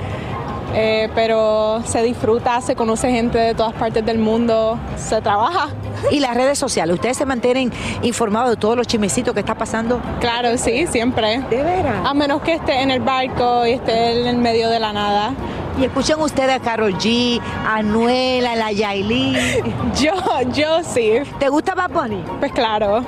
eh, 0.74 1.10
pero 1.16 1.82
se 1.86 2.04
disfruta, 2.04 2.60
se 2.60 2.76
conoce 2.76 3.10
gente 3.10 3.38
de 3.38 3.56
todas 3.56 3.72
partes 3.72 4.06
del 4.06 4.18
mundo, 4.18 4.78
se 4.98 5.22
trabaja. 5.22 5.70
¿Y 6.12 6.20
las 6.20 6.36
redes 6.36 6.60
sociales? 6.60 6.96
¿Ustedes 6.96 7.16
se 7.16 7.26
mantienen 7.26 7.72
informados 8.02 8.50
de 8.50 8.58
todos 8.58 8.76
los 8.76 8.86
chismecitos 8.86 9.34
que 9.34 9.40
está 9.40 9.56
pasando? 9.56 10.02
Claro, 10.20 10.58
sí, 10.58 10.86
siempre. 10.88 11.40
¿De 11.50 11.64
veras? 11.64 12.06
A 12.06 12.14
menos 12.14 12.42
que 12.42 12.56
esté 12.56 12.82
en 12.82 12.92
el 12.92 13.00
barco 13.00 13.66
y 13.66 13.72
esté 13.72 14.20
en 14.20 14.28
el 14.28 14.38
medio 14.40 14.70
de 14.70 14.82
la 14.82 14.92
nada. 14.92 15.34
Y 15.80 15.86
escuchan 15.86 16.20
ustedes 16.22 16.56
a 16.56 16.60
Carol 16.60 16.94
G, 16.98 17.42
a 17.66 17.78
Anuela, 17.78 18.56
la 18.56 18.72
Yailin. 18.72 19.36
Yo, 20.00 20.14
yo 20.54 20.84
sí. 20.84 21.14
¿Te 21.40 21.50
gusta 21.50 21.74
Bad 21.76 21.90
Bunny? 21.92 22.24
Pues 22.40 22.52
claro. 22.52 23.04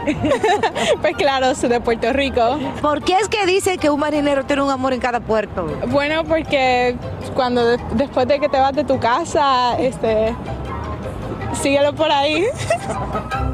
pues 1.02 1.16
claro, 1.16 1.54
soy 1.56 1.70
de 1.70 1.80
Puerto 1.80 2.12
Rico. 2.14 2.58
¿Por 2.82 3.04
qué 3.04 3.18
es 3.20 3.28
que 3.30 3.46
dicen 3.46 3.78
que 3.80 3.90
un 3.90 4.00
marinero 4.00 4.46
tiene 4.46 4.64
un 4.64 4.70
amor 4.72 4.94
en 4.94 5.00
cada 5.00 5.20
puerto? 5.20 5.66
Bueno, 5.88 6.24
porque 6.24 6.96
cuando 7.36 7.66
de- 7.66 7.80
después 7.94 8.28
de 8.28 8.40
que 8.40 8.50
te 8.50 8.60
vas 8.60 8.74
de 8.74 8.84
tu 8.84 9.00
casa, 9.00 9.78
este, 9.80 10.36
síguelo 11.62 11.94
por 11.94 12.12
ahí. 12.12 12.46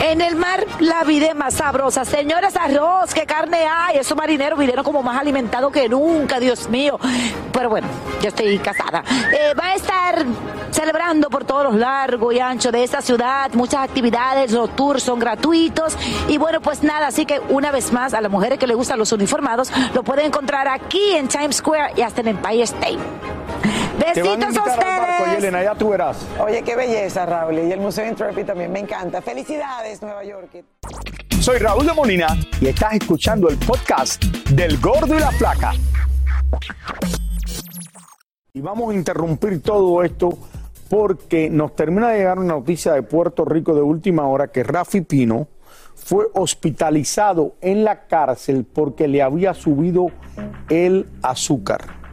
En 0.00 0.20
el 0.20 0.36
mar 0.36 0.66
la 0.80 1.04
vida 1.04 1.28
es 1.28 1.34
más 1.34 1.54
sabrosa. 1.54 2.04
Señores, 2.04 2.56
arroz, 2.56 3.14
qué 3.14 3.26
carne 3.26 3.66
hay. 3.66 3.98
Esos 3.98 4.16
marineros 4.16 4.58
vinieron 4.58 4.84
como 4.84 5.02
más 5.02 5.20
alimentados 5.20 5.72
que 5.72 5.88
nunca, 5.88 6.38
Dios 6.38 6.68
mío. 6.68 6.98
Pero 7.52 7.70
bueno, 7.70 7.88
yo 8.22 8.28
estoy 8.28 8.58
casada. 8.58 9.02
Eh, 9.32 9.54
va 9.58 9.68
a 9.68 9.74
estar 9.74 10.24
celebrando 10.70 11.30
por 11.30 11.44
todos 11.44 11.64
los 11.64 11.74
largos 11.76 12.34
y 12.34 12.40
anchos 12.40 12.72
de 12.72 12.84
esta 12.84 13.00
ciudad. 13.00 13.50
Muchas 13.54 13.80
actividades, 13.80 14.52
los 14.52 14.74
tours 14.76 15.02
son 15.02 15.18
gratuitos. 15.18 15.96
Y 16.28 16.38
bueno, 16.38 16.60
pues 16.60 16.82
nada, 16.82 17.06
así 17.08 17.24
que 17.24 17.40
una 17.48 17.70
vez 17.70 17.92
más, 17.92 18.14
a 18.14 18.20
las 18.20 18.30
mujeres 18.30 18.58
que 18.58 18.66
les 18.66 18.76
gustan 18.76 18.98
los 18.98 19.12
uniformados, 19.12 19.72
lo 19.94 20.02
pueden 20.02 20.26
encontrar 20.26 20.68
aquí 20.68 21.14
en 21.14 21.28
Times 21.28 21.56
Square 21.56 21.94
y 21.96 22.02
hasta 22.02 22.20
en 22.20 22.28
Empire 22.28 22.62
State. 22.62 22.98
Te 24.14 24.22
van 24.22 24.42
a 24.42 24.46
Besitos 24.46 24.66
a 24.68 24.70
invitar 24.70 24.88
al 24.88 25.00
barco, 25.00 25.22
ustedes. 25.22 25.36
Yelena, 25.38 25.62
ya 25.62 25.74
tú 25.74 25.88
verás. 25.90 26.26
Oye, 26.40 26.62
qué 26.62 26.76
belleza, 26.76 27.26
Raúl. 27.26 27.58
Y 27.58 27.72
el 27.72 27.80
Museo 27.80 28.06
Intrepid 28.08 28.44
también 28.44 28.72
me 28.72 28.80
encanta. 28.80 29.20
Felicidades, 29.20 30.02
Nueva 30.02 30.24
York. 30.24 30.64
Soy 31.40 31.58
Raúl 31.58 31.86
de 31.86 31.92
Molina 31.92 32.28
y 32.60 32.68
estás 32.68 32.94
escuchando 32.94 33.48
el 33.48 33.56
podcast 33.58 34.22
del 34.50 34.78
Gordo 34.78 35.14
y 35.14 35.20
la 35.20 35.30
Flaca. 35.32 35.72
Y 38.52 38.60
vamos 38.60 38.92
a 38.92 38.94
interrumpir 38.94 39.62
todo 39.62 40.02
esto 40.02 40.38
porque 40.88 41.50
nos 41.50 41.74
termina 41.74 42.10
de 42.10 42.18
llegar 42.18 42.38
una 42.38 42.54
noticia 42.54 42.92
de 42.92 43.02
Puerto 43.02 43.44
Rico 43.44 43.74
de 43.74 43.82
última 43.82 44.26
hora 44.26 44.48
que 44.48 44.62
Rafi 44.62 45.02
Pino 45.02 45.48
fue 45.94 46.26
hospitalizado 46.34 47.56
en 47.60 47.84
la 47.84 48.06
cárcel 48.06 48.64
porque 48.64 49.08
le 49.08 49.22
había 49.22 49.54
subido 49.54 50.06
el 50.68 51.06
azúcar. 51.22 52.05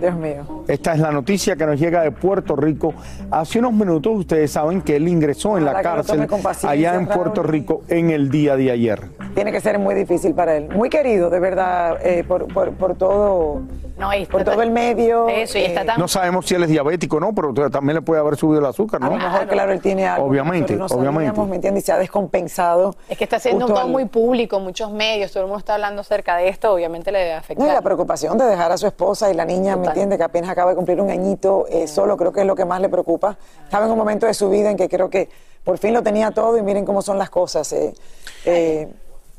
Dios 0.00 0.14
mío. 0.16 0.64
Esta 0.68 0.94
es 0.94 1.00
la 1.00 1.10
noticia 1.10 1.56
que 1.56 1.66
nos 1.66 1.78
llega 1.78 2.02
de 2.02 2.10
Puerto 2.12 2.54
Rico. 2.56 2.94
Hace 3.30 3.58
unos 3.58 3.72
minutos 3.72 4.12
ustedes 4.16 4.50
saben 4.50 4.80
que 4.82 4.96
él 4.96 5.08
ingresó 5.08 5.58
en 5.58 5.64
la 5.64 5.80
cárcel 5.82 6.26
allá 6.62 6.94
en. 6.94 7.06
Puerto 7.08 7.42
Rico 7.42 7.82
en 7.88 8.10
el 8.10 8.30
día 8.30 8.56
de 8.56 8.70
ayer. 8.70 9.00
Tiene 9.34 9.50
que 9.50 9.60
ser 9.60 9.78
muy 9.78 9.94
difícil 9.94 10.34
para 10.34 10.56
él. 10.56 10.68
Muy 10.74 10.88
querido, 10.88 11.30
de 11.30 11.40
verdad, 11.40 11.96
eh, 12.04 12.22
por, 12.26 12.46
por- 12.52 12.72
por 12.72 12.94
todo, 12.96 13.62
No, 13.98 14.14
y 14.14 14.26
por 14.26 14.44
todo 14.44 14.62
el 14.62 14.70
medio. 14.70 15.28
Eso, 15.28 15.58
y 15.58 15.64
está 15.64 15.82
eh, 15.82 15.84
tan- 15.86 15.98
No 15.98 16.06
sabemos 16.06 16.46
si 16.46 16.54
él 16.54 16.62
es 16.62 16.68
diabético 16.68 17.16
o 17.16 17.20
no, 17.20 17.34
pero 17.34 17.52
también 17.70 17.96
le 17.96 18.02
puede 18.02 18.20
haber 18.20 18.36
subido 18.36 18.60
el 18.60 18.66
azúcar, 18.66 19.02
A 19.02 19.06
¿no? 19.06 19.16
lo 19.16 19.22
mejor, 19.22 19.48
claro, 19.48 19.72
él 19.72 19.80
tiene 19.80 20.06
algo. 20.06 20.26
Obviamente, 20.26 20.76
no 20.76 20.86
obviamente. 20.86 21.26
sabíamos, 21.30 21.48
¿me 21.48 21.56
entiendes? 21.56 21.82
Y 21.82 21.86
se 21.86 21.92
ha 21.92 21.98
descompensado. 21.98 22.94
Es 23.08 23.18
que 23.18 23.24
está 23.24 23.40
siendo 23.40 23.66
todo 23.66 23.78
al- 23.80 23.88
muy 23.88 24.04
público, 24.04 24.60
muchos 24.60 24.92
medios, 24.92 25.32
todo 25.32 25.42
el 25.42 25.48
mundo 25.48 25.58
está 25.58 25.74
hablando 25.74 26.02
acerca 26.02 26.36
de 26.36 26.48
esto, 26.48 26.72
obviamente 26.72 27.10
le 27.10 27.18
debe 27.18 27.32
afectar. 27.34 27.66
No, 27.66 27.72
y 27.72 27.74
la 27.74 27.82
preocupación 27.82 28.38
de 28.38 28.44
dejar 28.44 28.70
a 28.70 28.78
su 28.78 28.86
esposa 28.86 29.30
y 29.30 29.34
la 29.34 29.44
niña, 29.44 29.76
¿me 29.76 29.88
entiende? 29.88 30.16
Que 30.16 30.22
apenas 30.24 30.50
acaba 30.50 30.70
de 30.70 30.76
cumplir 30.76 31.00
un 31.00 31.10
añito 31.10 31.66
eh, 31.68 31.88
solo, 31.88 32.16
creo 32.16 32.32
que 32.32 32.40
es 32.42 32.46
lo 32.46 32.54
que 32.54 32.64
más 32.64 32.80
le 32.80 32.88
preocupa. 32.88 33.36
Estaba 33.64 33.86
en 33.86 33.90
un 33.92 33.98
momento 33.98 34.26
de 34.26 34.34
su 34.34 34.48
vida 34.48 34.70
en 34.70 34.76
que 34.76 34.88
creo 34.88 35.10
que 35.10 35.28
por 35.64 35.76
fin 35.78 35.92
lo 35.92 36.02
tenía 36.02 36.30
todo 36.30 36.56
y 36.56 36.62
miren 36.62 36.84
cómo 36.84 37.02
son 37.02 37.18
las 37.18 37.30
cosas. 37.30 37.72
eh. 37.72 37.92
Eh, 38.44 38.88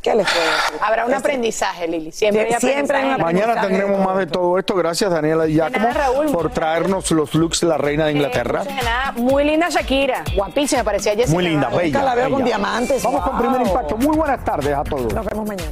¿Qué 0.02 0.16
les 0.16 0.26
puedo 0.32 0.46
decir? 0.46 0.80
Habrá 0.82 1.06
un 1.06 1.12
Este- 1.12 1.20
aprendizaje, 1.28 1.88
Lili. 1.88 2.12
Siempre 2.14 2.44
hay 2.46 2.54
Siempre 2.60 2.98
hay 2.98 3.06
un 3.06 3.12
aprendizaje. 3.12 3.48
Mañana 3.48 3.62
tendremos 3.68 4.06
más 4.06 4.18
de 4.18 4.28
todo 4.28 4.58
esto. 4.58 4.76
Gracias, 4.76 5.12
Daniela 5.12 5.46
Giacomo, 5.46 5.78
nada, 5.88 5.94
Raúl. 5.94 6.32
por 6.32 6.50
traernos 6.52 7.12
los 7.12 7.36
looks 7.36 7.60
de 7.60 7.68
la 7.68 7.78
reina 7.78 8.06
de 8.06 8.14
Inglaterra. 8.14 8.64
Eh, 8.66 8.76
nada, 8.84 9.12
muy 9.18 9.44
linda 9.44 9.68
Shakira, 9.70 10.24
guapísima, 10.36 10.84
parecía 10.86 11.12
Jessica. 11.16 11.34
Muy 11.34 11.44
linda, 11.44 11.68
bella. 11.70 12.02
la 12.02 12.16
veo 12.16 12.30
con 12.32 12.46
diamantes, 12.46 13.04
Vamos 13.04 13.22
con 13.28 13.38
primer 13.40 13.62
impacto. 13.62 13.98
Muy 13.98 14.16
buenas 14.16 14.44
tardes 14.46 14.74
a 14.74 14.84
todos. 14.84 15.14
Nos 15.14 15.26
vemos 15.26 15.46
mañana. 15.48 15.72